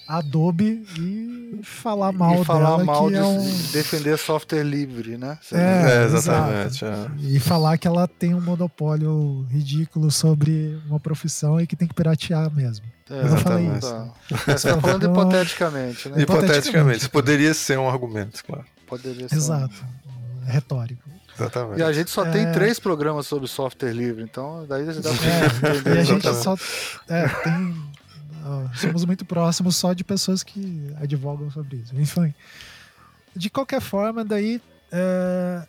Adobe 0.08 0.84
e 0.98 1.60
falar 1.62 2.10
mal 2.12 2.42
e 2.42 2.44
falar 2.44 2.70
dela 2.72 2.84
mal 2.84 3.06
que 3.06 3.12
de 3.12 3.18
é 3.18 3.24
um 3.24 3.46
defender 3.72 4.18
software 4.18 4.64
livre, 4.64 5.16
né? 5.16 5.38
É, 5.52 6.02
É, 6.02 6.04
exatamente. 6.04 6.84
é. 6.84 7.08
e 7.20 7.38
falar 7.38 7.78
que 7.78 7.86
ela 7.86 8.06
tem 8.08 8.34
um 8.34 8.40
monopólio 8.40 9.46
ridículo 9.48 10.10
sobre 10.10 10.76
uma 10.88 10.98
profissão 10.98 11.60
e 11.60 11.66
que 11.68 11.76
tem 11.76 11.86
que 11.86 11.94
piratear 11.94 12.52
mesmo. 12.52 12.84
É, 13.10 13.14
Eu 13.14 13.24
não 13.30 13.36
falei 13.38 13.66
Exatamente. 13.66 13.84
isso. 13.84 14.44
Tá. 14.46 14.56
Você 14.56 14.68
tá 14.68 14.80
falando 14.80 15.06
hipoteticamente, 15.10 16.08
né? 16.08 16.22
Hipo- 16.22 16.32
Hipoteticamente, 16.34 16.98
isso 16.98 17.10
poderia 17.10 17.52
ser 17.54 17.78
um 17.78 17.88
argumento, 17.88 18.42
claro. 18.44 18.64
Poderia 18.86 19.28
ser. 19.28 19.34
um- 19.34 19.38
Exato. 19.38 19.84
Retórico. 20.46 21.02
Exatamente. 21.34 21.80
E 21.80 21.82
a 21.82 21.92
gente 21.92 22.10
só 22.10 22.24
É. 22.26 22.30
tem 22.30 22.52
três 22.52 22.78
programas 22.78 23.26
sobre 23.26 23.48
software 23.48 23.92
livre, 23.92 24.22
então 24.22 24.66
daí 24.68 24.84
dá 24.84 24.92
pra 24.92 25.10
É, 25.10 25.46
entender. 25.72 25.96
e 25.96 25.98
a 25.98 26.04
gente 26.04 26.26
Exatamente. 26.26 26.42
só. 26.42 27.14
É, 27.14 27.28
tem. 27.28 27.82
ó, 28.44 28.66
somos 28.74 29.04
muito 29.04 29.24
próximos 29.24 29.76
só 29.76 29.92
de 29.92 30.04
pessoas 30.04 30.42
que 30.42 30.92
advogam 31.00 31.50
sobre 31.50 31.76
isso. 31.78 31.94
Enfim. 31.98 32.34
De 33.34 33.48
qualquer 33.50 33.80
forma, 33.80 34.24
daí. 34.24 34.60
é, 34.90 35.62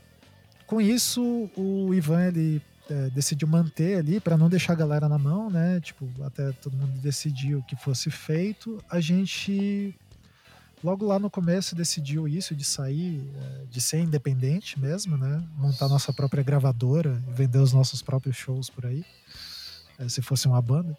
com 0.67 0.82
isso, 0.82 1.50
o 1.56 1.93
Ivan 1.93 2.26
ele 2.28 2.62
é, 2.93 3.10
decidiu 3.10 3.47
manter 3.47 3.97
ali 3.97 4.19
para 4.19 4.38
não 4.38 4.47
deixar 4.47 4.73
a 4.73 4.75
galera 4.75 5.10
na 5.10 5.17
mão, 5.17 5.49
né? 5.49 5.79
Tipo, 5.79 6.08
até 6.23 6.51
todo 6.51 6.77
mundo 6.77 7.01
decidiu 7.01 7.63
que 7.63 7.75
fosse 7.75 8.12
feito. 8.12 8.84
A 8.88 8.99
gente 8.99 9.95
logo 10.84 11.06
lá 11.06 11.17
no 11.17 11.29
começo 11.29 11.75
decidiu 11.75 12.27
isso 12.27 12.53
de 12.53 12.63
sair, 12.63 13.27
é, 13.36 13.65
de 13.65 13.82
ser 13.82 13.99
independente 13.99 14.79
mesmo, 14.79 15.17
né? 15.17 15.43
Montar 15.58 15.88
nossa 15.88 16.13
própria 16.13 16.43
gravadora, 16.43 17.19
vender 17.29 17.58
os 17.58 17.73
nossos 17.73 18.01
próprios 18.03 18.36
shows 18.36 18.69
por 18.69 18.86
aí, 18.86 19.03
é, 19.97 20.08
se 20.08 20.21
fosse 20.21 20.47
uma 20.47 20.62
banda. 20.62 20.95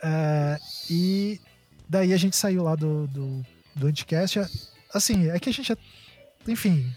É, 0.00 0.58
e 0.88 1.40
daí 1.88 2.12
a 2.12 2.16
gente 2.16 2.36
saiu 2.36 2.62
lá 2.62 2.76
do, 2.76 3.08
do, 3.08 3.44
do 3.74 3.86
Anticast. 3.88 4.38
Assim, 4.94 5.28
é 5.28 5.40
que 5.40 5.48
a 5.48 5.52
gente, 5.52 5.76
enfim, 6.46 6.88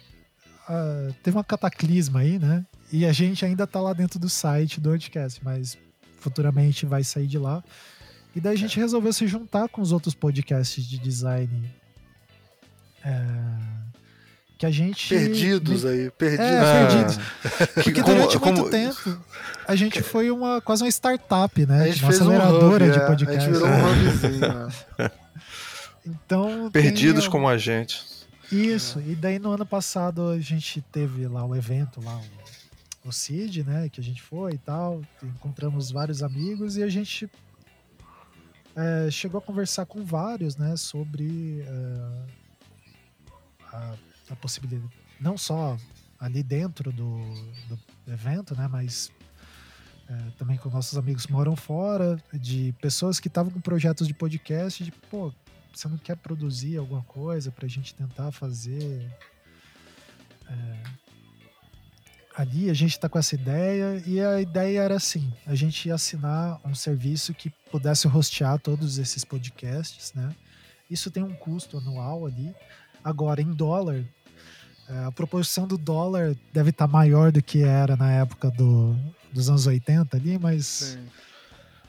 ah, 0.67 1.09
teve 1.23 1.35
uma 1.35 1.43
cataclisma 1.43 2.19
aí, 2.19 2.37
né? 2.37 2.65
E 2.91 3.05
a 3.05 3.11
gente 3.11 3.43
ainda 3.45 3.65
tá 3.67 3.79
lá 3.81 3.93
dentro 3.93 4.19
do 4.19 4.29
site 4.29 4.79
do 4.79 4.91
Anticast, 4.91 5.39
mas 5.43 5.77
futuramente 6.19 6.85
vai 6.85 7.03
sair 7.03 7.27
de 7.27 7.37
lá. 7.37 7.63
E 8.35 8.39
daí 8.41 8.53
a 8.53 8.57
gente 8.57 8.79
resolveu 8.79 9.11
se 9.13 9.25
juntar 9.27 9.67
com 9.69 9.81
os 9.81 9.91
outros 9.91 10.13
podcasts 10.13 10.83
de 10.85 10.97
design. 10.99 11.69
é, 13.03 13.21
que 14.57 14.65
a 14.65 14.71
gente. 14.71 15.09
Perdidos 15.09 15.85
aí, 15.85 16.09
perdidos. 16.11 16.45
É, 16.45 16.59
Ah, 16.59 16.87
perdidos. 16.87 17.17
Porque 17.73 17.91
que- 17.91 18.01
como- 18.01 18.15
durante 18.15 18.39
muito 18.39 18.69
tempo 18.69 19.19
a 19.67 19.75
gente 19.75 20.01
foi 20.01 20.31
uma, 20.31 20.61
quase 20.61 20.81
uma 20.83 20.89
startup, 20.89 21.65
né? 21.65 21.83
A 21.83 21.87
gente 21.87 22.01
uma 22.03 22.09
fez 22.11 22.21
um 22.21 22.25
aceleradora 22.29 22.85
hub, 22.85 22.93
de 22.93 22.99
é, 22.99 23.05
podcast. 23.05 23.37
A 23.37 23.41
gente 23.41 23.53
virou 23.53 23.67
um 23.67 23.91
hubzinho. 23.91 24.39
né? 24.99 25.11
Então, 26.07 26.69
Perdidos 26.71 27.23
tem, 27.23 27.31
como 27.31 27.47
a 27.49 27.57
gente. 27.57 28.03
Isso, 28.51 28.99
e 29.07 29.15
daí 29.15 29.39
no 29.39 29.49
ano 29.51 29.65
passado 29.65 30.29
a 30.29 30.39
gente 30.39 30.79
teve 30.91 31.27
lá 31.27 31.43
o 31.43 31.55
evento, 31.55 31.99
lá 31.99 32.15
o, 32.15 32.21
o 33.05 33.11
CID, 33.11 33.63
né, 33.63 33.87
que 33.87 34.01
a 34.01 34.03
gente 34.03 34.21
foi 34.21 34.53
e 34.53 34.57
tal, 34.57 35.01
encontramos 35.21 35.91
vários 35.91 36.23
amigos 36.23 36.75
e 36.75 36.83
a 36.83 36.89
gente 36.89 37.29
é, 38.75 39.09
chegou 39.11 39.37
a 39.37 39.41
conversar 39.41 39.85
com 39.85 40.03
vários, 40.03 40.57
né, 40.57 40.75
sobre 40.75 41.61
é, 41.61 42.25
a, 43.71 43.95
a 44.31 44.35
possibilidade, 44.35 44.91
não 45.19 45.37
só 45.37 45.77
ali 46.19 46.41
dentro 46.41 46.91
do, 46.91 47.19
do 47.69 47.79
evento, 48.07 48.55
né, 48.55 48.67
mas 48.67 49.11
é, 50.09 50.31
também 50.37 50.57
com 50.57 50.69
nossos 50.69 50.97
amigos 50.97 51.25
que 51.25 51.31
moram 51.31 51.55
fora, 51.55 52.21
de 52.33 52.73
pessoas 52.81 53.19
que 53.19 53.27
estavam 53.27 53.51
com 53.51 53.61
projetos 53.61 54.07
de 54.07 54.13
podcast, 54.13 54.83
de, 54.83 54.91
pô, 54.91 55.31
você 55.73 55.87
não 55.87 55.97
quer 55.97 56.15
produzir 56.15 56.77
alguma 56.77 57.03
coisa 57.03 57.51
pra 57.51 57.67
gente 57.67 57.93
tentar 57.93 58.31
fazer. 58.31 59.11
é, 60.49 60.83
ali 62.35 62.69
a 62.69 62.73
gente 62.73 62.99
tá 62.99 63.07
com 63.07 63.17
essa 63.17 63.33
ideia 63.33 64.03
e 64.05 64.19
a 64.19 64.41
ideia 64.41 64.81
era 64.81 64.95
assim: 64.95 65.31
a 65.45 65.55
gente 65.55 65.87
ia 65.87 65.95
assinar 65.95 66.59
um 66.65 66.75
serviço 66.75 67.33
que 67.33 67.49
pudesse 67.71 68.07
hostear 68.07 68.59
todos 68.59 68.97
esses 68.97 69.23
podcasts, 69.23 70.13
né? 70.13 70.35
Isso 70.89 71.09
tem 71.09 71.23
um 71.23 71.33
custo 71.33 71.77
anual 71.77 72.25
ali. 72.25 72.53
Agora, 73.03 73.41
em 73.41 73.51
dólar, 73.51 74.03
é, 74.87 75.05
a 75.05 75.11
proporção 75.11 75.67
do 75.67 75.77
dólar 75.77 76.35
deve 76.53 76.69
estar 76.69 76.87
maior 76.87 77.31
do 77.31 77.41
que 77.41 77.63
era 77.63 77.95
na 77.95 78.11
época 78.11 78.51
do, 78.51 78.95
dos 79.31 79.49
anos 79.49 79.65
80 79.65 80.15
ali, 80.15 80.37
mas. 80.37 80.65
Sim. 80.65 81.07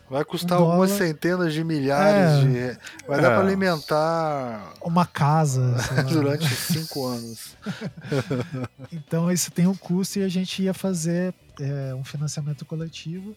Vai 0.09 0.25
custar 0.25 0.61
Um 0.61 0.65
algumas 0.67 0.91
dólar. 0.91 1.05
centenas 1.05 1.53
de 1.53 1.65
milhares 1.65 2.45
É. 2.45 2.75
de. 2.75 3.07
Vai 3.09 3.21
dar 3.21 3.33
É. 3.33 3.35
pra 3.35 3.41
alimentar 3.41 4.75
Uma 4.81 5.05
casa. 5.05 5.75
durante 6.09 6.49
cinco 6.55 7.07
anos. 7.07 7.57
Então 8.93 9.31
isso 9.33 9.51
tem 9.51 9.67
um 9.67 9.75
custo 9.75 10.19
e 10.19 10.23
a 10.23 10.29
gente 10.29 10.63
ia 10.63 10.73
fazer 10.75 11.35
é, 11.61 11.95
um 11.95 12.05
financiamento 12.05 12.65
coletivo 12.65 13.35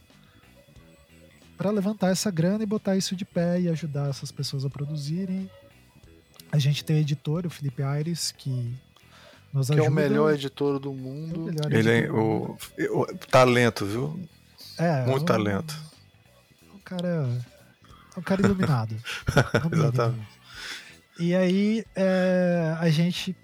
para 1.58 1.71
levantar 1.71 2.10
essa 2.10 2.29
grana 2.32 2.63
e 2.63 2.65
botar 2.65 2.95
isso 2.95 3.15
de 3.15 3.25
pé 3.25 3.60
e 3.60 3.67
ajudar 3.69 4.10
essas 4.10 4.32
pessoas 4.32 4.63
a 4.63 4.69
produzirem. 4.69 5.49
A 6.51 6.58
gente 6.58 6.84
tem 6.84 6.97
o 6.97 6.99
editor, 6.99 7.45
o 7.45 7.49
Felipe 7.49 7.84
Aires, 7.84 8.32
que 8.38 8.73
nos 9.53 9.67
Que 9.67 9.73
ajuda. 9.73 9.88
é 9.88 9.89
o 9.89 9.93
melhor 9.93 10.34
editor 10.34 10.79
do 10.79 10.89
É 10.89 10.91
o 10.91 10.95
mundo. 10.95 11.49
Ele 11.69 11.89
é 11.89 11.97
editor. 11.99 12.15
o, 12.19 12.58
o 13.01 13.05
talento, 13.29 13.86
viu? 13.86 14.19
É, 14.77 15.05
muito 15.05 15.23
um- 15.23 15.25
talento. 15.25 15.88
Cara, 16.89 17.30
um 18.17 18.21
cara 18.21 18.41
iluminado. 18.41 18.95
no. 19.69 19.75
Exatamente. 19.75 20.39
E 21.19 21.36
aí 21.36 21.86
é, 21.95 22.75
a 22.80 22.89
gente 22.89 23.36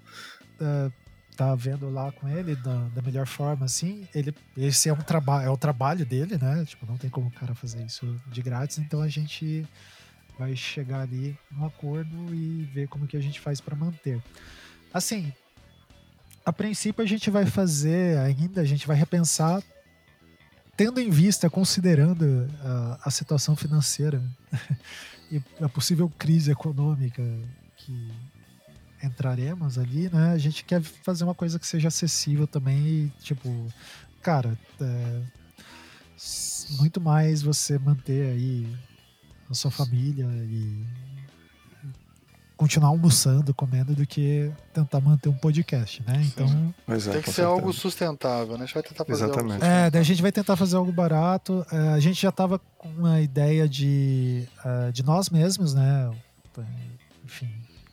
é, 0.60 0.90
tá 1.36 1.54
vendo 1.54 1.88
lá 1.90 2.10
com 2.10 2.28
ele 2.28 2.56
da, 2.56 2.88
da 2.88 3.02
melhor 3.02 3.26
forma, 3.26 3.66
assim. 3.66 4.08
Ele, 4.12 4.34
esse 4.56 4.88
é 4.88 4.92
um 4.92 4.96
trabalho, 4.96 5.46
é 5.46 5.50
o 5.50 5.56
trabalho 5.56 6.04
dele, 6.04 6.36
né? 6.38 6.64
Tipo, 6.64 6.86
não 6.86 6.96
tem 6.96 7.08
como 7.08 7.28
o 7.28 7.30
cara 7.30 7.54
fazer 7.54 7.84
isso 7.84 8.20
de 8.26 8.42
grátis. 8.42 8.78
Então 8.78 9.00
a 9.00 9.08
gente 9.08 9.64
vai 10.38 10.56
chegar 10.56 11.02
ali 11.02 11.38
num 11.50 11.64
acordo 11.66 12.34
e 12.34 12.64
ver 12.74 12.88
como 12.88 13.06
que 13.06 13.16
a 13.16 13.20
gente 13.20 13.38
faz 13.38 13.60
para 13.60 13.76
manter. 13.76 14.20
Assim, 14.92 15.32
a 16.44 16.52
princípio 16.52 17.04
a 17.04 17.06
gente 17.06 17.30
vai 17.30 17.46
fazer 17.46 18.18
ainda, 18.18 18.60
a 18.60 18.64
gente 18.64 18.86
vai 18.86 18.96
repensar 18.96 19.62
tendo 20.76 21.00
em 21.00 21.10
vista, 21.10 21.48
considerando 21.48 22.48
a, 22.62 23.00
a 23.04 23.10
situação 23.10 23.56
financeira 23.56 24.22
e 25.30 25.40
a 25.60 25.68
possível 25.68 26.12
crise 26.18 26.50
econômica 26.50 27.22
que 27.76 28.12
entraremos 29.02 29.78
ali, 29.78 30.08
né? 30.10 30.32
A 30.32 30.38
gente 30.38 30.64
quer 30.64 30.82
fazer 30.82 31.24
uma 31.24 31.34
coisa 31.34 31.58
que 31.58 31.66
seja 31.66 31.88
acessível 31.88 32.46
também 32.46 32.78
e, 32.78 33.12
tipo, 33.22 33.72
cara, 34.22 34.58
é, 34.80 35.22
muito 36.78 37.00
mais 37.00 37.42
você 37.42 37.78
manter 37.78 38.30
aí 38.30 38.76
a 39.50 39.54
sua 39.54 39.70
família 39.70 40.26
e 40.26 40.84
continuar 42.56 42.88
almoçando, 42.88 43.52
comendo, 43.52 43.94
do 43.94 44.06
que 44.06 44.50
tentar 44.72 45.00
manter 45.00 45.28
um 45.28 45.36
podcast, 45.36 46.02
né? 46.06 46.22
Então, 46.26 46.74
é, 46.88 47.12
Tem 47.12 47.22
que 47.22 47.30
ser 47.30 47.42
algo 47.42 47.72
sustentável, 47.72 48.56
né? 48.56 48.64
A 48.64 48.66
gente 48.66 48.74
vai 48.74 48.82
tentar 48.82 49.04
fazer 49.04 49.24
Exatamente. 49.24 49.62
algo 49.62 49.64
É, 49.64 49.90
daí 49.90 50.00
a 50.00 50.04
gente 50.04 50.22
vai 50.22 50.32
tentar 50.32 50.56
fazer 50.56 50.76
algo 50.76 50.90
barato. 50.90 51.66
É, 51.70 51.88
a 51.90 52.00
gente 52.00 52.20
já 52.20 52.32
tava 52.32 52.58
com 52.78 52.88
uma 52.88 53.20
ideia 53.20 53.68
de, 53.68 54.48
ah, 54.64 54.90
de 54.90 55.02
nós 55.02 55.28
mesmos, 55.28 55.74
né? 55.74 56.10
Enfim, 57.24 57.52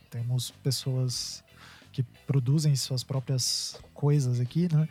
temos 0.10 0.52
pessoas 0.64 1.44
que 1.92 2.04
produzem 2.26 2.76
suas 2.76 3.04
próprias 3.04 3.78
coisas 3.94 4.40
aqui, 4.40 4.74
né? 4.74 4.88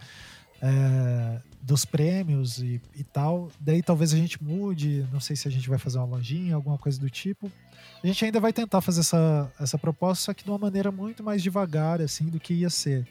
É, 0.63 1.41
dos 1.61 1.85
prêmios 1.85 2.59
e, 2.59 2.81
e 2.95 3.03
tal. 3.03 3.51
Daí 3.61 3.83
talvez 3.83 4.15
a 4.15 4.17
gente 4.17 4.43
mude, 4.43 5.07
não 5.13 5.19
sei 5.21 5.35
se 5.35 5.49
a 5.49 5.51
gente 5.51 5.69
vai 5.69 5.79
fazer 5.79 5.99
uma 5.99 6.07
lojinha, 6.07 6.55
alguma 6.55 6.79
coisa 6.79 7.01
do 7.01 7.11
tipo. 7.11 7.51
A 8.03 8.07
gente 8.07 8.25
ainda 8.25 8.39
vai 8.41 8.53
tentar 8.53 8.81
fazer 8.81 9.01
essa, 9.01 9.53
essa 9.59 9.77
proposta, 9.79 10.25
só 10.25 10.35
que 10.35 10.45
de 10.45 10.51
uma 10.51 10.59
maneira 10.59 10.91
muito 10.93 11.23
mais 11.23 11.43
devagar, 11.43 12.01
assim, 12.01 12.27
do 12.29 12.39
que 12.39 12.55
ia 12.55 12.71
ser 12.71 13.07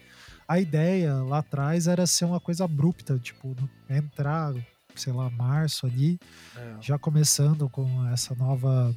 a 0.48 0.60
ideia 0.60 1.14
lá 1.24 1.38
atrás 1.40 1.88
era 1.88 2.06
ser 2.06 2.26
uma 2.26 2.40
coisa 2.40 2.66
abrupta, 2.66 3.18
tipo, 3.18 3.56
entrar, 3.90 4.54
sei 4.96 5.14
lá, 5.14 5.30
março 5.30 5.86
ali, 5.86 6.20
É. 6.58 6.76
já 6.82 6.98
começando 7.00 7.70
com 7.70 8.06
essa 8.10 8.36
nova. 8.36 8.94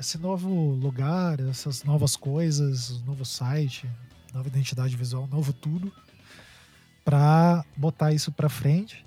Esse 0.00 0.16
novo 0.18 0.70
lugar, 0.70 1.38
essas 1.40 1.84
novas 1.84 2.16
coisas, 2.16 3.02
novo 3.02 3.24
site, 3.24 3.88
nova 4.32 4.48
identidade 4.48 4.96
visual, 4.96 5.26
novo 5.26 5.52
tudo, 5.52 5.92
para 7.04 7.64
botar 7.76 8.12
isso 8.12 8.32
para 8.32 8.48
frente. 8.48 9.04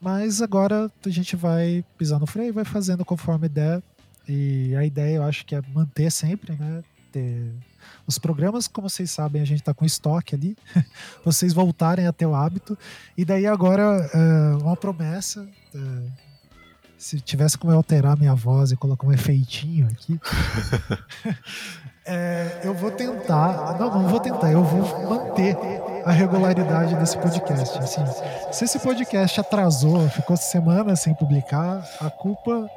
Mas 0.00 0.42
agora 0.42 0.90
a 1.04 1.08
gente 1.08 1.36
vai 1.36 1.84
pisar 1.96 2.18
no 2.18 2.26
freio, 2.26 2.52
vai 2.52 2.64
fazendo 2.64 3.04
conforme 3.04 3.48
der. 3.48 3.82
E 4.28 4.74
a 4.76 4.84
ideia 4.84 5.16
eu 5.16 5.22
acho 5.22 5.44
que 5.44 5.54
é 5.54 5.62
manter 5.74 6.10
sempre, 6.10 6.56
né? 6.56 6.82
Ter 7.12 7.52
os 8.06 8.18
programas, 8.18 8.66
como 8.66 8.88
vocês 8.88 9.10
sabem, 9.10 9.40
a 9.40 9.44
gente 9.44 9.62
tá 9.62 9.72
com 9.72 9.84
estoque 9.84 10.34
ali. 10.34 10.56
vocês 11.24 11.52
voltarem 11.52 12.06
a 12.06 12.12
ter 12.12 12.26
o 12.26 12.34
hábito. 12.34 12.76
E 13.16 13.24
daí 13.24 13.46
agora, 13.46 14.10
uh, 14.14 14.62
uma 14.62 14.76
promessa. 14.76 15.48
Uh, 15.74 16.26
se 16.98 17.20
tivesse 17.20 17.58
como 17.58 17.72
eu 17.72 17.76
alterar 17.76 18.16
minha 18.16 18.34
voz 18.34 18.72
e 18.72 18.76
colocar 18.76 19.06
um 19.06 19.12
efeitinho 19.12 19.86
aqui. 19.88 20.18
é, 22.04 22.60
eu 22.64 22.74
vou 22.74 22.90
tentar. 22.90 23.78
Não, 23.78 24.02
não 24.02 24.08
vou 24.08 24.20
tentar, 24.20 24.50
eu 24.50 24.64
vou 24.64 25.10
manter 25.10 25.56
a 26.06 26.12
regularidade 26.12 26.94
desse 26.94 27.18
podcast. 27.18 27.78
Assim, 27.78 28.04
se 28.52 28.64
esse 28.64 28.78
podcast 28.78 29.40
atrasou, 29.40 30.08
ficou 30.08 30.36
semanas 30.36 31.00
sem 31.00 31.12
publicar, 31.12 31.84
a 32.00 32.08
culpa 32.08 32.70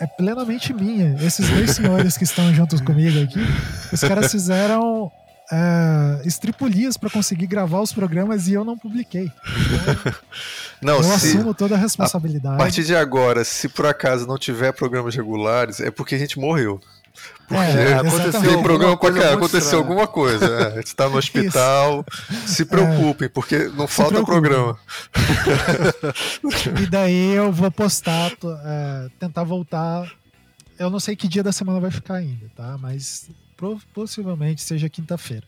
é 0.00 0.06
plenamente 0.08 0.74
minha. 0.74 1.14
Esses 1.24 1.48
dois 1.48 1.70
senhores 1.76 2.18
que 2.18 2.24
estão 2.24 2.52
juntos 2.52 2.80
comigo 2.80 3.22
aqui, 3.22 3.38
os 3.92 4.00
caras 4.00 4.32
fizeram 4.32 5.10
é, 5.52 6.22
estripulias 6.26 6.96
para 6.96 7.08
conseguir 7.08 7.46
gravar 7.46 7.80
os 7.80 7.92
programas 7.92 8.48
e 8.48 8.54
eu 8.54 8.64
não 8.64 8.76
publiquei. 8.76 9.30
Então, 10.82 10.96
não, 10.96 10.96
eu 10.96 11.04
se, 11.04 11.28
assumo 11.28 11.54
toda 11.54 11.76
a 11.76 11.78
responsabilidade. 11.78 12.56
A 12.56 12.58
partir 12.58 12.82
de 12.82 12.96
agora, 12.96 13.44
se 13.44 13.68
por 13.68 13.86
acaso 13.86 14.26
não 14.26 14.36
tiver 14.36 14.72
programas 14.72 15.14
regulares, 15.14 15.78
é 15.78 15.92
porque 15.92 16.16
a 16.16 16.18
gente 16.18 16.40
morreu. 16.40 16.80
Porque 17.46 17.62
é, 17.62 17.94
aconteceu 17.94 18.62
programa 18.62 18.96
qualquer, 18.96 19.32
aconteceu 19.34 19.78
alguma 19.78 20.06
coisa. 20.06 20.44
É, 20.44 20.66
a 20.66 20.70
gente 20.76 20.86
está 20.86 21.08
no 21.08 21.16
hospital. 21.18 22.04
Isso. 22.30 22.48
Se 22.48 22.64
preocupem, 22.64 23.26
é, 23.26 23.28
porque 23.28 23.68
não 23.68 23.86
falta 23.86 24.24
programa. 24.24 24.78
e 26.82 26.86
daí 26.86 27.34
eu 27.34 27.52
vou 27.52 27.70
postar, 27.70 28.32
é, 28.64 29.08
tentar 29.18 29.44
voltar. 29.44 30.10
Eu 30.78 30.90
não 30.90 30.98
sei 30.98 31.14
que 31.14 31.28
dia 31.28 31.42
da 31.42 31.52
semana 31.52 31.78
vai 31.78 31.90
ficar 31.90 32.14
ainda, 32.14 32.50
tá? 32.56 32.76
Mas 32.78 33.28
possivelmente 33.94 34.62
seja 34.62 34.88
quinta-feira. 34.88 35.46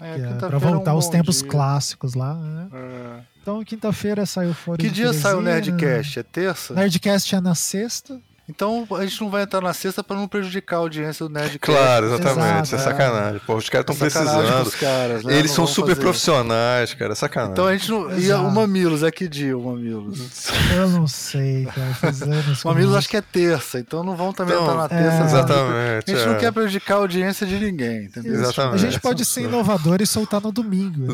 É, 0.00 0.20
é 0.20 0.34
para 0.34 0.58
voltar 0.58 0.92
aos 0.92 1.08
tempos 1.08 1.40
dia. 1.40 1.48
clássicos 1.48 2.14
lá, 2.14 2.34
né? 2.34 2.68
É. 2.72 3.20
Então, 3.42 3.64
quinta-feira 3.64 4.26
saiu 4.26 4.54
fora. 4.54 4.78
Que 4.78 4.90
dia 4.90 5.12
saiu 5.12 5.38
o 5.38 5.42
Nerdcast? 5.42 6.18
É 6.18 6.22
terça? 6.22 6.74
Nerdcast 6.74 7.34
é 7.34 7.40
na 7.40 7.54
sexta. 7.54 8.20
Então 8.48 8.86
a 8.92 9.04
gente 9.04 9.20
não 9.20 9.28
vai 9.28 9.42
entrar 9.42 9.60
na 9.60 9.74
sexta 9.74 10.02
para 10.02 10.16
não 10.16 10.26
prejudicar 10.26 10.76
a 10.76 10.78
audiência 10.80 11.28
do 11.28 11.32
Nerdcast. 11.32 11.58
Claro, 11.58 12.06
exatamente. 12.06 12.74
Exato, 12.74 12.74
é 12.74 12.78
sacanagem. 12.78 13.40
Pô, 13.46 13.56
os 13.56 13.68
caras 13.68 13.84
estão 13.84 13.94
é 13.94 14.10
precisando. 14.10 14.70
Caras, 14.72 15.24
né? 15.24 15.38
Eles 15.38 15.50
não 15.50 15.56
são 15.56 15.66
super 15.66 15.90
fazer. 15.90 16.00
profissionais, 16.00 16.94
cara. 16.94 17.12
É 17.12 17.14
sacanagem. 17.14 17.52
Então 17.52 17.66
a 17.66 17.72
gente 17.76 17.90
não. 17.90 18.10
Exato. 18.10 18.42
E 18.42 18.46
o 18.46 18.50
Mamilos, 18.50 19.02
é 19.02 19.10
que 19.10 19.28
dia 19.28 19.56
o 19.56 19.64
Mamilos? 19.64 20.18
Eu 20.74 20.88
não 20.88 21.06
sei, 21.06 21.66
cara. 21.66 21.94
Fazendo 21.94 22.32
o 22.64 22.68
Mamilos 22.68 22.94
acho 22.96 23.08
que 23.08 23.18
é 23.18 23.20
terça, 23.20 23.78
então 23.80 24.02
não 24.02 24.16
vão 24.16 24.32
também 24.32 24.54
então, 24.54 24.64
entrar 24.64 24.76
na 24.76 24.88
terça. 24.88 25.22
É... 25.22 25.24
Exatamente. 25.26 26.10
A 26.10 26.14
gente 26.14 26.22
é. 26.22 26.26
não 26.26 26.38
quer 26.38 26.52
prejudicar 26.52 26.94
a 26.94 26.98
audiência 26.98 27.46
de 27.46 27.58
ninguém, 27.58 28.04
entendeu? 28.04 28.32
Exatamente. 28.32 28.74
A 28.74 28.78
gente 28.78 29.00
pode 29.00 29.24
ser 29.26 29.42
inovador 29.42 30.00
e 30.00 30.06
soltar 30.06 30.40
no 30.40 30.50
domingo. 30.50 31.06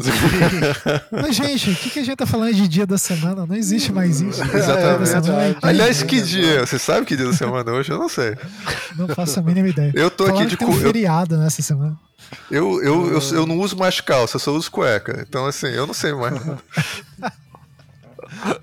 Mas, 1.10 1.34
gente, 1.34 1.70
o 1.70 1.74
que, 1.74 1.90
que 1.90 1.98
a 1.98 2.04
gente 2.04 2.16
tá 2.16 2.26
falando 2.26 2.54
de 2.54 2.68
dia 2.68 2.86
da 2.86 2.96
semana? 2.96 3.44
Não 3.44 3.56
existe 3.56 3.92
mais 3.92 4.20
isso. 4.20 4.40
Exatamente. 4.54 5.58
Aliás, 5.62 6.02
que 6.04 6.22
dia? 6.22 6.64
Você 6.64 6.78
sabe 6.78 7.04
que 7.04 7.16
dia 7.16 7.23
da 7.24 7.32
semana 7.32 7.72
hoje? 7.72 7.90
Eu 7.90 7.98
não 7.98 8.08
sei. 8.08 8.37
Não 8.96 9.08
faço 9.08 9.40
a 9.40 9.42
mínima 9.42 9.68
ideia. 9.68 9.92
Eu 9.94 10.10
tô 10.10 10.26
Falaram 10.26 10.46
aqui 10.46 10.56
de 10.56 10.64
um 10.64 10.72
feriado 10.72 11.37
nessa 11.37 11.62
semana. 11.62 11.98
Eu, 12.50 12.82
eu, 12.82 13.12
eu, 13.12 13.20
eu, 13.32 13.46
não 13.46 13.58
uso 13.58 13.76
mais 13.76 14.00
calça, 14.00 14.37
eu 14.37 14.40
só 14.40 14.52
uso 14.52 14.70
cueca. 14.70 15.24
Então, 15.26 15.46
assim, 15.46 15.68
eu 15.68 15.87
não 15.87 15.94
sei 15.94 16.12
mais. 16.12 16.34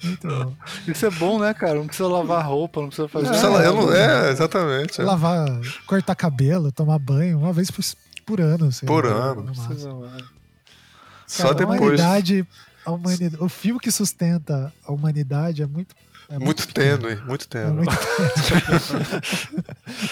Muito 0.04 0.28
bom. 0.28 0.54
Isso 0.88 1.06
é 1.06 1.10
bom, 1.10 1.40
né, 1.40 1.54
cara? 1.54 1.76
Não 1.76 1.88
precisa 1.88 2.08
lavar 2.08 2.46
roupa, 2.46 2.82
não 2.82 2.88
precisa 2.88 3.08
fazer. 3.08 3.28
É, 3.28 3.32
nada. 3.32 3.64
Eu 3.64 3.74
não, 3.74 3.94
é 3.94 4.32
exatamente. 4.32 5.00
É. 5.00 5.04
Lavar, 5.04 5.48
cortar 5.86 6.16
cabelo, 6.16 6.72
tomar 6.72 7.00
banho, 7.00 7.40
uma 7.40 7.54
vez 7.54 7.72
por, 7.72 7.84
por 8.26 8.42
ano. 8.42 8.66
Assim, 8.68 8.86
por 8.86 9.06
né? 9.06 9.12
ano. 9.12 9.52
Só 11.26 11.54
depois. 11.54 11.80
A 11.80 11.84
humanidade, 11.84 12.48
a 12.86 12.92
humanidade, 12.92 13.38
o 13.44 13.48
fio 13.48 13.80
que 13.80 13.92
sustenta 13.92 14.74
a 14.86 14.92
humanidade 14.92 15.62
é 15.64 15.68
muito 15.68 15.96
é 16.32 16.40
muito, 16.40 16.46
muito 16.46 16.74
tênue, 16.74 17.18
muito 17.28 17.46
tênue. 17.46 17.68
É 17.68 17.72
muito 17.76 17.92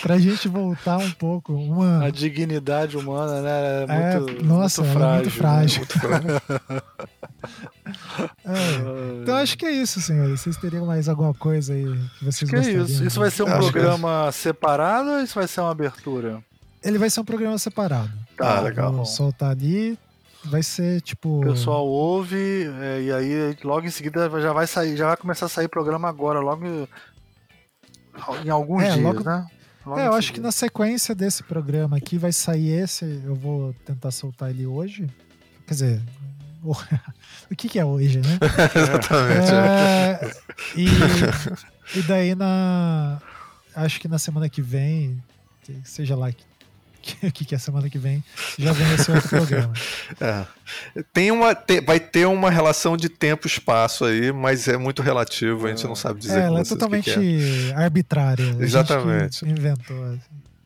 pra 0.02 0.18
gente 0.18 0.50
voltar 0.50 0.98
um 0.98 1.12
pouco, 1.12 1.54
uma... 1.54 2.04
A 2.04 2.10
dignidade 2.10 2.98
humana, 2.98 3.42
né? 3.42 3.86
É, 3.88 4.16
é 4.16 4.20
muito, 4.20 4.44
nossa, 4.44 4.82
muito 4.82 4.98
frágil. 4.98 5.22
muito 5.22 5.32
frágil. 5.32 5.82
Né? 5.82 5.88
Muito 5.88 6.00
frágil. 6.00 6.42
é. 8.44 9.22
Então 9.24 9.36
acho 9.36 9.58
que 9.58 9.66
é 9.66 9.72
isso, 9.72 10.02
senhores. 10.02 10.42
Vocês 10.42 10.58
teriam 10.58 10.86
mais 10.86 11.08
alguma 11.08 11.34
coisa 11.34 11.74
aí 11.74 11.86
que 12.18 12.26
vocês 12.26 12.54
acho 12.54 12.70
que 12.70 12.76
é 12.76 12.82
isso. 12.82 13.06
Isso 13.06 13.18
vai 13.18 13.32
ser 13.32 13.44
um 13.44 13.48
acho 13.48 13.72
programa 13.72 14.26
é 14.28 14.32
separado 14.34 15.12
ou 15.12 15.22
isso 15.22 15.36
vai 15.36 15.48
ser 15.48 15.62
uma 15.62 15.72
abertura? 15.72 16.44
Ele 16.84 16.98
vai 16.98 17.10
ser 17.10 17.22
um 17.22 17.26
programa 17.26 17.58
separado. 17.58 18.12
Tá, 18.36 18.58
ah, 18.58 18.60
legal. 18.60 18.92
Vou 18.92 19.06
soltar 19.06 19.52
ali, 19.52 19.98
vai 20.46 20.64
ser 20.64 21.02
tipo. 21.02 21.40
O 21.40 21.42
pessoal 21.42 21.86
ouve 21.86 22.68
é, 22.82 23.02
e 23.02 23.12
aí 23.12 23.58
logo 23.64 23.86
em 23.86 23.92
seguida 23.92 24.30
já 24.42 24.54
vai 24.54 24.68
sair, 24.68 24.96
já 24.96 25.08
vai 25.08 25.18
começar 25.18 25.46
a 25.48 25.50
sair 25.50 25.68
programa 25.68 26.08
agora, 26.08 26.40
logo 26.40 26.66
em 28.46 28.50
alguns 28.50 28.84
é, 28.84 28.92
dias, 28.92 29.04
logo... 29.04 29.24
né? 29.24 29.46
Logo 29.86 30.00
é, 30.00 30.08
eu 30.08 30.14
acho 30.14 30.34
que 30.34 30.40
na 30.40 30.52
sequência 30.52 31.16
desse 31.16 31.42
programa 31.44 31.98
aqui 31.98 32.18
vai 32.18 32.32
sair 32.32 32.72
esse, 32.72 33.22
eu 33.26 33.36
vou 33.36 33.74
tentar 33.86 34.12
soltar 34.12 34.50
ele 34.50 34.66
hoje. 34.66 35.08
Quer 35.66 35.74
dizer, 35.74 36.02
o 36.64 36.76
que, 37.56 37.70
que 37.70 37.80
é 37.80 37.86
hoje, 37.86 38.20
né? 38.20 38.38
Exatamente. 38.76 39.54
É, 39.54 40.32
e, 40.76 42.00
e 42.00 42.02
daí 42.04 42.36
na. 42.36 43.22
Acho 43.76 44.00
que 44.00 44.08
na 44.08 44.20
semana 44.20 44.50
que 44.50 44.62
vem, 44.62 45.24
seja 45.84 46.16
lá 46.16 46.32
que, 46.32 46.44
que 47.00 47.56
é 47.56 47.58
semana 47.58 47.90
que 47.90 47.98
vem 47.98 48.24
já 48.58 48.72
vem 48.72 48.94
esse 48.94 49.12
outro 49.12 49.30
programa. 49.30 49.74
É. 50.20 50.46
Tem 51.14 51.32
uma, 51.32 51.56
te, 51.56 51.82
vai 51.82 52.00
ter 52.00 52.26
uma 52.26 52.50
relação 52.50 52.98
de 52.98 53.10
tempo-espaço 53.10 54.06
aí, 54.06 54.32
mas 54.32 54.68
é 54.68 54.78
muito 54.78 55.02
relativo, 55.02 55.66
a 55.66 55.70
gente 55.70 55.86
não 55.86 55.96
sabe 55.96 56.20
dizer. 56.20 56.40
É, 56.40 56.46
ela 56.46 56.60
é 56.60 56.64
totalmente 56.64 57.14
que 57.14 57.72
é. 57.72 57.76
arbitrária. 57.76 58.56
Exatamente. 58.60 59.46
inventou. 59.46 60.04
Assim. 60.04 60.20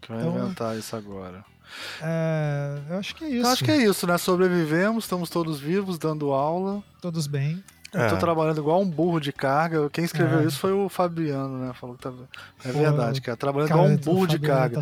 Vai 0.08 0.19
então, 0.19 0.38
inventar 0.38 0.78
isso 0.78 0.96
agora. 0.96 1.43
É, 2.02 2.80
eu 2.89 2.98
acho 2.98 3.15
que 3.15 3.24
é 3.24 3.28
isso. 3.28 3.38
Então, 3.39 3.52
acho 3.52 3.63
que 3.63 3.72
é 3.72 3.78
isso, 3.78 4.08
né? 4.08 4.17
Sobrevivemos, 4.17 5.04
estamos 5.06 5.30
todos 5.30 5.60
vivos, 5.60 5.98
dando 5.98 6.32
aula. 6.32 6.82
Todos 7.02 7.28
bem. 7.28 7.63
Eu 7.93 8.10
tô 8.10 8.15
é. 8.15 8.19
trabalhando 8.19 8.60
igual 8.60 8.82
um 8.82 8.89
burro 8.89 9.19
de 9.19 9.32
carga. 9.32 9.88
Quem 9.91 10.04
escreveu 10.04 10.39
é. 10.39 10.46
isso 10.46 10.58
foi 10.58 10.74
o 10.74 10.89
Fabiano, 10.89 11.60
né? 11.60 11.74
Falou 11.80 11.96
que 11.96 12.02
tá... 12.02 12.12
É 12.65 12.72
verdade, 12.72 13.22
cara. 13.22 13.38
Trabalhando 13.38 13.69
cara, 13.69 13.82
igual 13.82 13.93
um 13.93 13.98
burro 13.98 14.28
de 14.28 14.39
carga. 14.39 14.82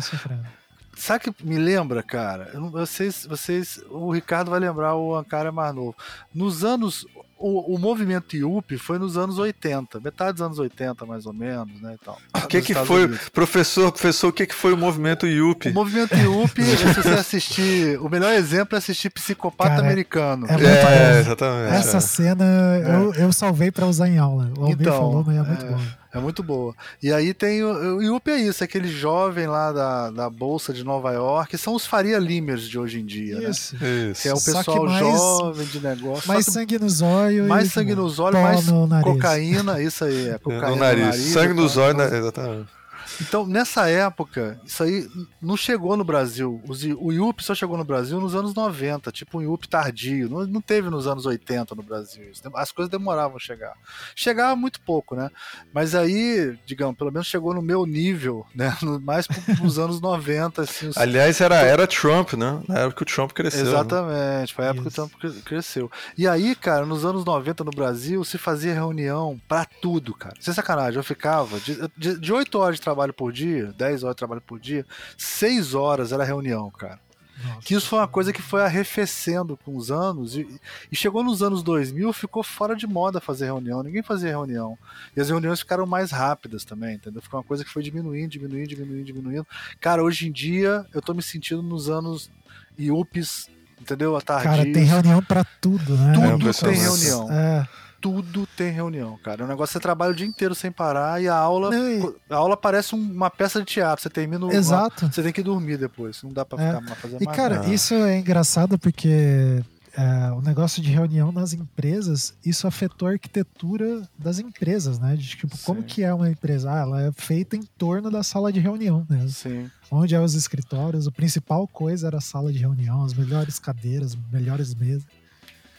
Sabe 0.96 1.32
que 1.32 1.44
me 1.44 1.58
lembra, 1.58 2.02
cara? 2.02 2.52
Vocês, 2.70 3.26
vocês, 3.28 3.82
o 3.90 4.10
Ricardo 4.10 4.50
vai 4.50 4.60
lembrar 4.60 4.94
o 4.94 5.16
Ankara 5.16 5.50
mais 5.50 5.74
novo. 5.74 5.96
Nos 6.34 6.64
anos 6.64 7.06
o, 7.42 7.74
o 7.74 7.78
movimento 7.78 8.36
IUP 8.36 8.78
foi 8.78 8.98
nos 9.00 9.16
anos 9.16 9.36
80, 9.36 9.98
metade 9.98 10.34
dos 10.34 10.42
anos 10.42 10.58
80, 10.60 11.04
mais 11.04 11.26
ou 11.26 11.32
menos, 11.32 11.80
né? 11.82 11.96
O 12.36 12.46
que, 12.46 12.62
que 12.62 12.72
foi, 12.72 13.06
Unidos. 13.06 13.28
professor, 13.30 13.90
professor, 13.90 14.28
o 14.28 14.32
que, 14.32 14.46
que 14.46 14.54
foi 14.54 14.72
o 14.72 14.76
movimento 14.76 15.26
IUP? 15.26 15.70
O 15.70 15.74
movimento 15.74 16.14
IUP, 16.14 16.62
se 16.62 17.02
você 17.02 17.08
assistir, 17.08 17.98
o 18.00 18.08
melhor 18.08 18.32
exemplo 18.32 18.76
é 18.76 18.78
assistir 18.78 19.10
Psicopata 19.10 19.70
Cara, 19.70 19.82
Americano. 19.82 20.46
É, 20.46 20.54
é, 20.54 21.16
é 21.16 21.20
exatamente. 21.20 21.74
Essa 21.74 21.96
é. 21.96 22.00
cena 22.00 22.44
eu, 22.86 23.14
eu 23.14 23.32
salvei 23.32 23.72
para 23.72 23.86
usar 23.86 24.08
em 24.08 24.18
aula. 24.18 24.52
O 24.56 24.62
Alvin 24.62 24.76
então, 24.80 24.96
falou, 24.96 25.24
mas 25.26 25.36
é 25.36 25.42
muito 25.42 25.66
bom. 25.66 26.01
É 26.14 26.18
muito 26.18 26.42
boa. 26.42 26.74
E 27.02 27.10
aí 27.10 27.32
tem 27.32 27.62
o, 27.62 27.96
o 27.96 28.02
IUP 28.02 28.30
é 28.30 28.40
isso, 28.40 28.62
aquele 28.62 28.88
jovem 28.88 29.46
lá 29.46 29.72
da, 29.72 30.10
da 30.10 30.30
Bolsa 30.30 30.72
de 30.72 30.84
Nova 30.84 31.10
York, 31.12 31.56
são 31.56 31.74
os 31.74 31.86
Faria 31.86 32.18
Limers 32.18 32.68
de 32.68 32.78
hoje 32.78 33.00
em 33.00 33.06
dia, 33.06 33.40
né? 33.40 33.48
isso. 33.48 33.76
né? 33.80 34.10
Isso. 34.10 34.22
Que 34.22 34.28
é 34.28 34.34
o 34.34 34.40
pessoal 34.40 34.84
mais, 34.84 34.98
jovem 34.98 35.66
de 35.66 35.80
negócio. 35.80 36.28
Mais 36.28 36.44
sangue 36.44 36.78
nos 36.78 37.00
olhos. 37.00 37.46
Mais 37.48 37.72
sangue 37.72 37.94
nos 37.94 38.18
olhos, 38.18 38.40
mais 38.40 38.66
cocaína, 39.02 39.82
isso 39.82 40.04
aí, 40.04 40.28
é 40.28 40.38
cocaína 40.42 40.68
no 40.68 40.76
nariz. 40.76 41.00
No 41.00 41.10
nariz 41.10 41.32
sangue 41.32 41.54
nos 41.54 41.76
olhos, 41.78 41.96
né? 41.96 42.18
exatamente. 42.18 42.81
Então, 43.20 43.46
nessa 43.46 43.88
época, 43.88 44.60
isso 44.64 44.82
aí 44.82 45.08
não 45.40 45.56
chegou 45.56 45.96
no 45.96 46.04
Brasil. 46.04 46.62
O 46.98 47.12
IUP 47.12 47.42
só 47.44 47.54
chegou 47.54 47.76
no 47.76 47.84
Brasil 47.84 48.20
nos 48.20 48.34
anos 48.34 48.54
90, 48.54 49.10
tipo 49.12 49.38
um 49.38 49.42
IUP 49.42 49.68
tardio. 49.68 50.28
Não, 50.28 50.46
não 50.46 50.60
teve 50.60 50.88
nos 50.90 51.06
anos 51.06 51.26
80 51.26 51.74
no 51.74 51.82
Brasil. 51.82 52.30
As 52.54 52.72
coisas 52.72 52.90
demoravam 52.90 53.36
a 53.36 53.40
chegar. 53.40 53.74
Chegava 54.14 54.54
muito 54.56 54.80
pouco, 54.80 55.14
né? 55.14 55.30
Mas 55.72 55.94
aí, 55.94 56.58
digamos, 56.66 56.96
pelo 56.96 57.12
menos 57.12 57.26
chegou 57.26 57.54
no 57.54 57.62
meu 57.62 57.86
nível, 57.86 58.46
né? 58.54 58.76
Mais 59.02 59.26
nos 59.60 59.78
anos 59.78 60.00
90. 60.00 60.62
Assim, 60.62 60.88
os... 60.88 60.96
Aliás, 60.96 61.40
era, 61.40 61.56
era 61.56 61.86
Trump, 61.86 62.34
né? 62.34 62.62
Na 62.68 62.80
época 62.80 62.96
que 62.96 63.02
o 63.02 63.14
Trump 63.14 63.32
cresceu. 63.32 63.64
Né? 63.64 63.70
Exatamente, 63.70 64.50
né? 64.50 64.54
foi 64.54 64.64
a 64.64 64.68
época 64.68 64.88
Isso. 64.88 65.08
que 65.10 65.26
o 65.26 65.30
Trump 65.30 65.44
cresceu. 65.44 65.90
E 66.16 66.28
aí, 66.28 66.54
cara, 66.54 66.86
nos 66.86 67.04
anos 67.04 67.24
90 67.24 67.64
no 67.64 67.70
Brasil, 67.70 68.24
se 68.24 68.38
fazia 68.38 68.74
reunião 68.74 69.40
pra 69.48 69.64
tudo, 69.64 70.14
cara. 70.14 70.34
Sem 70.40 70.52
sacanagem, 70.54 70.96
eu 70.96 71.04
ficava 71.04 71.58
de, 71.60 71.78
de, 71.96 72.18
de 72.18 72.32
8 72.32 72.58
horas 72.58 72.76
de 72.76 72.82
trabalho 72.82 73.01
trabalho 73.02 73.14
por 73.14 73.32
dia, 73.32 73.72
10 73.72 74.04
horas 74.04 74.14
de 74.14 74.18
trabalho 74.18 74.40
por 74.40 74.60
dia, 74.60 74.86
6 75.16 75.74
horas 75.74 76.12
era 76.12 76.24
reunião, 76.24 76.70
cara. 76.70 77.00
Nossa, 77.44 77.60
que 77.62 77.74
isso 77.74 77.88
foi 77.88 77.98
uma 77.98 78.06
coisa 78.06 78.32
que 78.32 78.40
foi 78.40 78.62
arrefecendo 78.62 79.56
com 79.64 79.76
os 79.76 79.90
anos 79.90 80.36
e, 80.36 80.46
e, 80.92 80.94
chegou 80.94 81.24
nos 81.24 81.42
anos 81.42 81.62
2000, 81.62 82.12
ficou 82.12 82.42
fora 82.42 82.76
de 82.76 82.86
moda 82.86 83.20
fazer 83.20 83.46
reunião, 83.46 83.82
ninguém 83.82 84.02
fazia 84.02 84.28
reunião. 84.28 84.78
E 85.16 85.20
as 85.20 85.28
reuniões 85.28 85.58
ficaram 85.58 85.84
mais 85.84 86.12
rápidas 86.12 86.64
também, 86.64 86.94
entendeu? 86.96 87.20
Ficou 87.20 87.40
uma 87.40 87.44
coisa 87.44 87.64
que 87.64 87.70
foi 87.70 87.82
diminuindo, 87.82 88.30
diminuindo, 88.30 88.68
diminuindo, 88.68 89.04
diminuindo. 89.04 89.46
Cara, 89.80 90.04
hoje 90.04 90.28
em 90.28 90.32
dia 90.32 90.86
eu 90.94 91.02
tô 91.02 91.14
me 91.14 91.22
sentindo 91.22 91.62
nos 91.62 91.90
anos 91.90 92.30
IUPs, 92.78 93.50
entendeu? 93.80 94.14
A 94.14 94.20
tarde. 94.20 94.44
Cara, 94.44 94.62
tem 94.62 94.84
reunião 94.84 95.20
para 95.20 95.42
tudo, 95.42 95.96
né? 95.96 96.12
Tudo 96.12 96.48
é, 96.48 96.52
tem 96.52 96.80
reunião. 96.80 97.32
É 97.32 97.66
tudo 98.02 98.46
tem 98.56 98.72
reunião, 98.72 99.16
cara. 99.22 99.42
É 99.42 99.44
um 99.44 99.48
negócio 99.48 99.68
que 99.68 99.78
você 99.78 99.80
trabalha 99.80 100.12
o 100.12 100.14
dia 100.14 100.26
inteiro 100.26 100.54
sem 100.56 100.72
parar 100.72 101.22
e 101.22 101.28
a 101.28 101.36
aula, 101.36 101.70
não, 101.70 102.14
a 102.28 102.36
aula 102.36 102.56
parece 102.56 102.94
uma 102.94 103.30
peça 103.30 103.60
de 103.60 103.66
teatro. 103.66 104.02
Você 104.02 104.10
termina 104.10 104.52
Exato. 104.52 105.04
Uma, 105.04 105.12
você 105.12 105.22
tem 105.22 105.32
que 105.32 105.42
dormir 105.42 105.78
depois. 105.78 106.20
Não 106.24 106.32
dá 106.32 106.44
para 106.44 106.62
é. 106.62 106.80
ficar 106.80 106.94
fazer 106.96 107.16
e, 107.20 107.24
mais. 107.24 107.36
E 107.36 107.40
cara, 107.40 107.54
nada. 107.56 107.72
isso 107.72 107.94
é 107.94 108.18
engraçado 108.18 108.76
porque 108.76 109.62
é, 109.96 110.32
o 110.32 110.40
negócio 110.40 110.82
de 110.82 110.90
reunião 110.90 111.30
nas 111.30 111.52
empresas, 111.52 112.34
isso 112.44 112.66
afetou 112.66 113.06
a 113.06 113.12
arquitetura 113.12 114.02
das 114.18 114.40
empresas, 114.40 114.98
né? 114.98 115.14
De 115.14 115.28
tipo, 115.28 115.56
Sim. 115.56 115.62
como 115.64 115.82
que 115.84 116.02
é 116.02 116.12
uma 116.12 116.28
empresa? 116.28 116.72
Ah, 116.72 116.80
ela 116.80 117.02
é 117.02 117.12
feita 117.12 117.56
em 117.56 117.62
torno 117.78 118.10
da 118.10 118.24
sala 118.24 118.52
de 118.52 118.58
reunião 118.58 119.06
mesmo. 119.08 119.28
Sim. 119.28 119.70
Onde 119.90 120.14
é 120.14 120.20
os 120.20 120.34
escritórios, 120.34 121.06
a 121.06 121.12
principal 121.12 121.68
coisa 121.68 122.08
era 122.08 122.18
a 122.18 122.22
sala 122.22 122.52
de 122.52 122.58
reunião, 122.58 123.04
as 123.04 123.14
melhores 123.14 123.60
cadeiras, 123.60 124.16
melhores 124.32 124.74
mesas. 124.74 125.04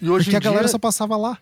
E 0.04 0.10
hoje 0.10 0.26
Porque 0.26 0.36
a 0.36 0.40
dia, 0.40 0.50
galera 0.50 0.68
só 0.68 0.78
passava 0.78 1.16
lá. 1.16 1.38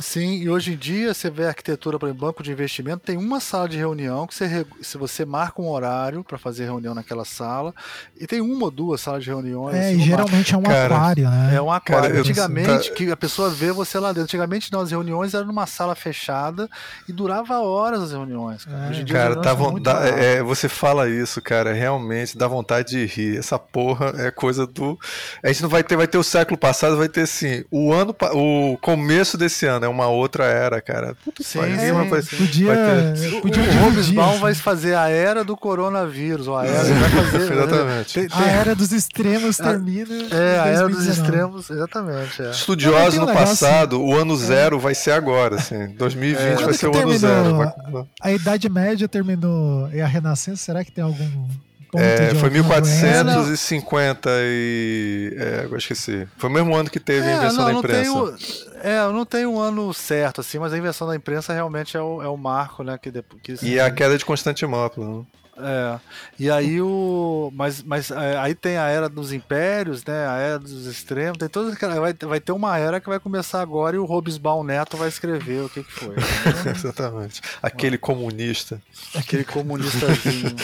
Sim, 0.00 0.36
e 0.40 0.48
hoje 0.48 0.72
em 0.72 0.76
dia 0.76 1.12
você 1.12 1.28
vê 1.28 1.44
a 1.44 1.48
arquitetura 1.48 1.98
para 1.98 2.14
banco 2.14 2.42
de 2.42 2.50
investimento, 2.50 3.04
tem 3.04 3.18
uma 3.18 3.40
sala 3.40 3.68
de 3.68 3.76
reunião 3.76 4.26
que 4.26 4.34
você, 4.34 4.66
se 4.80 4.96
você 4.96 5.26
marca 5.26 5.60
um 5.60 5.68
horário 5.68 6.24
para 6.24 6.38
fazer 6.38 6.64
reunião 6.64 6.94
naquela 6.94 7.26
sala, 7.26 7.74
e 8.18 8.26
tem 8.26 8.40
uma 8.40 8.64
ou 8.64 8.70
duas 8.70 9.02
salas 9.02 9.22
de 9.22 9.28
reuniões. 9.28 9.76
É, 9.76 9.92
e 9.92 10.00
geralmente 10.00 10.54
é 10.54 10.56
um 10.56 10.62
cara, 10.62 10.96
aquário, 10.96 11.28
né? 11.28 11.56
É 11.56 11.60
um 11.60 11.70
aquário. 11.70 12.08
Cara, 12.08 12.20
Antigamente, 12.20 12.88
tá... 12.88 12.94
que 12.94 13.10
a 13.10 13.16
pessoa 13.18 13.50
vê 13.50 13.70
você 13.70 13.98
lá 13.98 14.08
dentro. 14.08 14.22
Antigamente, 14.22 14.72
não, 14.72 14.80
as 14.80 14.90
reuniões 14.90 15.34
eram 15.34 15.48
numa 15.48 15.66
sala 15.66 15.94
fechada 15.94 16.70
e 17.06 17.12
durava 17.12 17.60
horas 17.60 18.00
as 18.00 18.12
reuniões. 18.12 18.64
Cara, 18.64 18.96
é. 18.96 19.04
cara 19.04 19.36
tá 19.36 19.54
dá, 19.82 20.06
é, 20.06 20.42
você 20.42 20.70
fala 20.70 21.06
isso, 21.06 21.42
cara, 21.42 21.74
realmente 21.74 22.38
dá 22.38 22.48
vontade 22.48 22.88
de 22.92 23.04
rir. 23.04 23.36
Essa 23.36 23.58
porra 23.58 24.14
é 24.16 24.30
coisa 24.30 24.66
do. 24.66 24.98
A 25.42 25.48
gente 25.48 25.62
não 25.62 25.68
vai 25.68 25.84
ter, 25.84 25.96
vai 25.96 26.08
ter 26.08 26.16
o 26.16 26.24
século 26.24 26.56
passado, 26.56 26.96
vai 26.96 27.10
ter 27.10 27.22
assim, 27.22 27.62
o 27.70 27.92
ano 27.92 28.05
ano, 28.06 28.72
o 28.72 28.78
começo 28.78 29.36
desse 29.36 29.66
ano 29.66 29.84
é 29.84 29.88
uma 29.88 30.06
outra 30.06 30.44
era, 30.44 30.80
cara. 30.80 31.16
Puta 31.24 31.42
sim, 31.42 31.60
sim. 31.60 31.90
Uma... 31.90 32.06
Podia, 32.06 32.74
ter... 32.74 33.40
podia 33.40 33.62
o 33.62 33.84
Robesbaum 33.84 34.38
vai 34.38 34.54
fazer 34.54 34.94
a 34.94 35.08
era 35.08 35.44
do 35.44 35.56
coronavírus, 35.56 36.48
a 36.48 36.64
era 36.64 36.84
vai 36.84 37.10
fazer. 37.24 37.52
exatamente. 37.52 38.14
Tem, 38.14 38.28
tem... 38.28 38.38
A 38.38 38.46
era 38.48 38.74
dos 38.74 38.92
extremos 38.92 39.56
termina. 39.56 40.14
É, 40.30 40.60
a 40.60 40.66
era 40.66 40.88
dos 40.88 41.06
extremos, 41.06 41.70
exatamente. 41.70 42.42
É. 42.42 42.50
Estudiosos 42.50 43.18
no 43.18 43.26
passado, 43.26 44.02
o 44.02 44.14
ano 44.14 44.36
zero 44.36 44.76
é. 44.76 44.80
vai 44.80 44.94
ser 44.94 45.12
agora, 45.12 45.56
assim. 45.56 45.88
2020 45.96 46.40
é. 46.40 46.54
vai 46.56 46.74
ser 46.74 46.88
o 46.88 46.96
ano 46.96 47.18
zero. 47.18 48.08
A 48.20 48.32
Idade 48.32 48.68
Média 48.68 49.08
terminou 49.08 49.88
e 49.92 50.00
a 50.00 50.06
Renascença, 50.06 50.62
será 50.62 50.84
que 50.84 50.92
tem 50.92 51.02
algum 51.02 51.48
é, 51.94 52.34
foi 52.34 52.50
1450 52.50 54.30
e. 54.32 55.36
É, 55.36 55.60
agora 55.64 55.78
esqueci. 55.78 56.26
Foi 56.36 56.50
o 56.50 56.52
mesmo 56.52 56.74
ano 56.74 56.90
que 56.90 57.00
teve 57.00 57.26
é, 57.26 57.32
a 57.32 57.36
invenção 57.36 57.64
não, 57.64 57.72
da 57.72 57.78
imprensa. 57.78 58.10
Não 58.10 58.26
tenho, 58.26 58.80
é, 58.82 58.98
eu 58.98 59.12
não 59.12 59.24
tenho 59.24 59.50
um 59.52 59.60
ano 59.60 59.94
certo, 59.94 60.40
assim, 60.40 60.58
mas 60.58 60.72
a 60.72 60.78
invenção 60.78 61.06
da 61.06 61.14
imprensa 61.14 61.52
realmente 61.52 61.96
é 61.96 62.00
o, 62.00 62.22
é 62.22 62.28
o 62.28 62.36
marco, 62.36 62.82
né? 62.82 62.98
Que, 62.98 63.12
que, 63.42 63.56
e 63.62 63.80
a 63.80 63.90
queda 63.90 64.18
de 64.18 64.24
Constantinopla. 64.24 65.04
Né? 65.06 65.24
É. 65.58 65.98
E 66.38 66.50
aí 66.50 66.80
o. 66.82 67.50
Mas, 67.54 67.82
mas 67.82 68.10
é, 68.10 68.36
aí 68.38 68.54
tem 68.54 68.76
a 68.76 68.88
era 68.88 69.08
dos 69.08 69.32
impérios, 69.32 70.04
né? 70.04 70.26
A 70.28 70.36
era 70.36 70.58
dos 70.58 70.86
extremos, 70.86 71.38
tem 71.38 71.48
todas 71.48 71.78
vai, 71.78 72.12
vai 72.12 72.40
ter 72.40 72.52
uma 72.52 72.76
era 72.78 73.00
que 73.00 73.08
vai 73.08 73.18
começar 73.18 73.62
agora 73.62 73.96
e 73.96 73.98
o 73.98 74.04
Robesbaum 74.04 74.62
Neto 74.62 74.96
vai 74.96 75.08
escrever 75.08 75.62
o 75.62 75.68
que, 75.68 75.82
que 75.82 75.92
foi. 75.92 76.14
Exatamente. 76.70 77.40
Aquele 77.62 77.96
comunista. 77.96 78.80
Aquele 79.14 79.44
comunistazinho. 79.44 80.54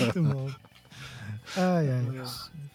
Muito 0.00 0.22
bom. 0.22 0.50
Ai, 1.56 1.90
ai. 1.90 2.24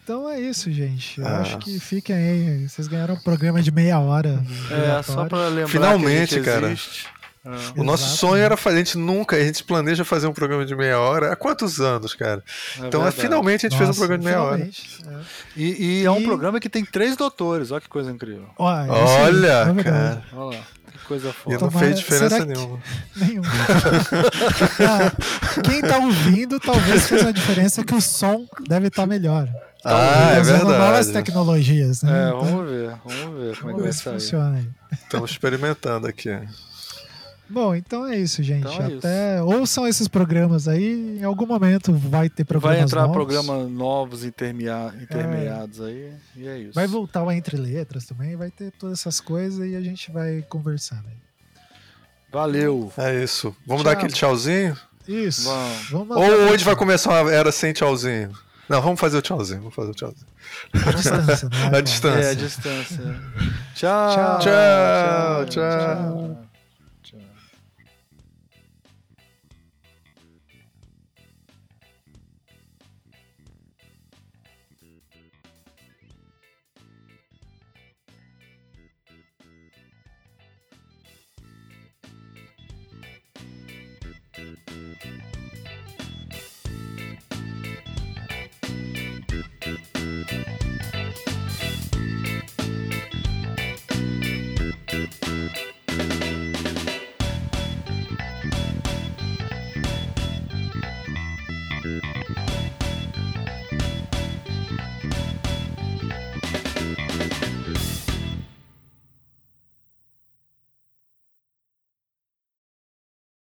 Então 0.04 0.30
é 0.30 0.38
isso, 0.38 0.70
gente. 0.70 1.20
Eu 1.20 1.26
ah. 1.26 1.40
acho 1.40 1.58
que 1.58 1.80
fiquem 1.80 2.14
aí. 2.14 2.68
Vocês 2.68 2.86
ganharam 2.86 3.14
um 3.14 3.20
programa 3.20 3.60
de 3.60 3.72
meia 3.72 3.98
hora. 3.98 4.40
É, 4.70 5.02
só 5.02 5.24
pra 5.24 5.48
lembrar. 5.48 5.68
Finalmente, 5.68 6.40
cara. 6.42 6.68
Existe. 6.68 7.08
O 7.76 7.84
nosso 7.84 8.16
sonho 8.16 8.42
era 8.42 8.56
fazer, 8.56 8.76
a 8.76 8.78
gente 8.78 8.98
nunca, 8.98 9.36
a 9.36 9.44
gente 9.44 9.62
planeja 9.64 10.04
fazer 10.04 10.26
um 10.26 10.32
programa 10.32 10.64
de 10.64 10.74
meia 10.74 10.98
hora 10.98 11.32
há 11.32 11.36
quantos 11.36 11.80
anos, 11.80 12.14
cara? 12.14 12.42
É 12.80 12.86
então, 12.86 13.06
é, 13.06 13.10
finalmente 13.10 13.66
a 13.66 13.68
gente 13.68 13.78
Nossa, 13.78 13.92
fez 13.92 13.96
um 13.96 13.98
programa 13.98 14.18
de 14.18 14.24
meia 14.24 14.42
hora. 14.42 14.62
É. 14.62 15.20
E, 15.56 16.00
e, 16.00 16.04
é 16.04 16.10
um 16.10 16.22
programa 16.22 16.60
que 16.60 16.68
tem 16.68 16.84
três 16.84 17.16
doutores, 17.16 17.70
olha 17.70 17.80
que 17.80 17.88
coisa 17.88 18.10
incrível. 18.10 18.48
Olha, 18.58 18.92
Olha 18.92 19.80
é 19.80 19.82
cara. 19.82 20.24
Olha 20.32 20.58
lá 20.58 20.64
coisa 21.06 21.32
foda. 21.32 21.56
E 21.56 21.60
não 21.60 21.70
fez 21.70 21.98
diferença 21.98 22.44
nenhuma. 22.44 22.78
Que... 22.78 23.20
Nenhuma. 23.24 23.48
ah, 24.80 25.62
quem 25.62 25.80
tá 25.80 25.98
ouvindo 25.98 26.58
talvez 26.60 27.08
fez 27.08 27.24
a 27.24 27.30
diferença 27.30 27.84
que 27.84 27.94
o 27.94 28.00
som 28.00 28.46
deve 28.68 28.88
estar 28.88 29.02
tá 29.02 29.06
melhor. 29.06 29.48
Ah, 29.84 30.32
é 30.32 30.42
verdade. 30.42 30.78
novas 30.78 31.06
tecnologias, 31.08 32.02
né? 32.02 32.28
É, 32.28 32.30
vamos 32.32 32.68
ver, 32.68 32.96
vamos 33.04 33.40
ver 33.40 33.56
como 33.58 33.70
é 33.70 33.74
que 33.74 33.82
vai 33.82 33.92
sair. 33.92 34.14
funciona 34.14 34.56
aí. 34.56 34.68
Estamos 34.92 35.30
experimentando 35.30 36.08
aqui. 36.08 36.30
Bom, 37.48 37.74
então 37.74 38.06
é 38.06 38.16
isso, 38.18 38.42
gente. 38.42 38.66
Então 38.66 38.86
é 38.86 38.96
Até 38.96 39.36
isso. 39.36 39.44
ouçam 39.46 39.86
esses 39.86 40.08
programas 40.08 40.66
aí. 40.66 41.18
Em 41.20 41.24
algum 41.24 41.46
momento 41.46 41.92
vai 41.92 42.28
ter 42.28 42.44
programas 42.44 42.78
Vai 42.78 42.84
entrar 42.84 43.02
novos. 43.02 43.14
programas 43.14 43.70
novos 43.70 44.24
intermeados 44.24 45.80
é. 45.80 45.84
aí. 45.84 46.12
E 46.36 46.48
é 46.48 46.58
isso. 46.58 46.72
Vai 46.74 46.86
voltar 46.86 47.22
o 47.22 47.30
Entre 47.30 47.56
Letras 47.56 48.04
também. 48.04 48.34
Vai 48.36 48.50
ter 48.50 48.72
todas 48.72 48.98
essas 48.98 49.20
coisas 49.20 49.64
e 49.68 49.76
a 49.76 49.80
gente 49.80 50.10
vai 50.10 50.42
conversando 50.48 51.06
aí. 51.06 51.26
Valeu. 52.32 52.92
É 52.98 53.22
isso. 53.22 53.54
Vamos 53.64 53.82
Tchau. 53.82 53.92
dar 53.92 53.98
aquele 53.98 54.12
tchauzinho? 54.12 54.76
Isso. 55.06 55.44
Vamos. 55.44 55.90
Vamos 55.90 56.16
Ou 56.16 56.52
hoje 56.52 56.64
vai 56.64 56.74
começar 56.74 57.22
uma 57.22 57.32
era 57.32 57.52
sem 57.52 57.72
tchauzinho? 57.72 58.32
Não, 58.68 58.82
vamos 58.82 58.98
fazer 58.98 59.18
o 59.18 59.22
tchauzinho. 59.22 59.60
Vamos 59.60 59.74
fazer 59.74 59.90
o 59.92 59.94
tchauzinho. 59.94 60.26
A 60.74 60.90
distância, 60.90 61.48
né? 61.48 61.70
a 61.78 61.80
distância. 61.80 62.20
É, 62.20 62.30
a 62.30 62.34
distância. 62.34 63.20
tchau. 63.74 64.10
tchau. 64.10 64.38
tchau. 64.40 65.46
tchau. 65.46 65.46
tchau. 65.46 66.45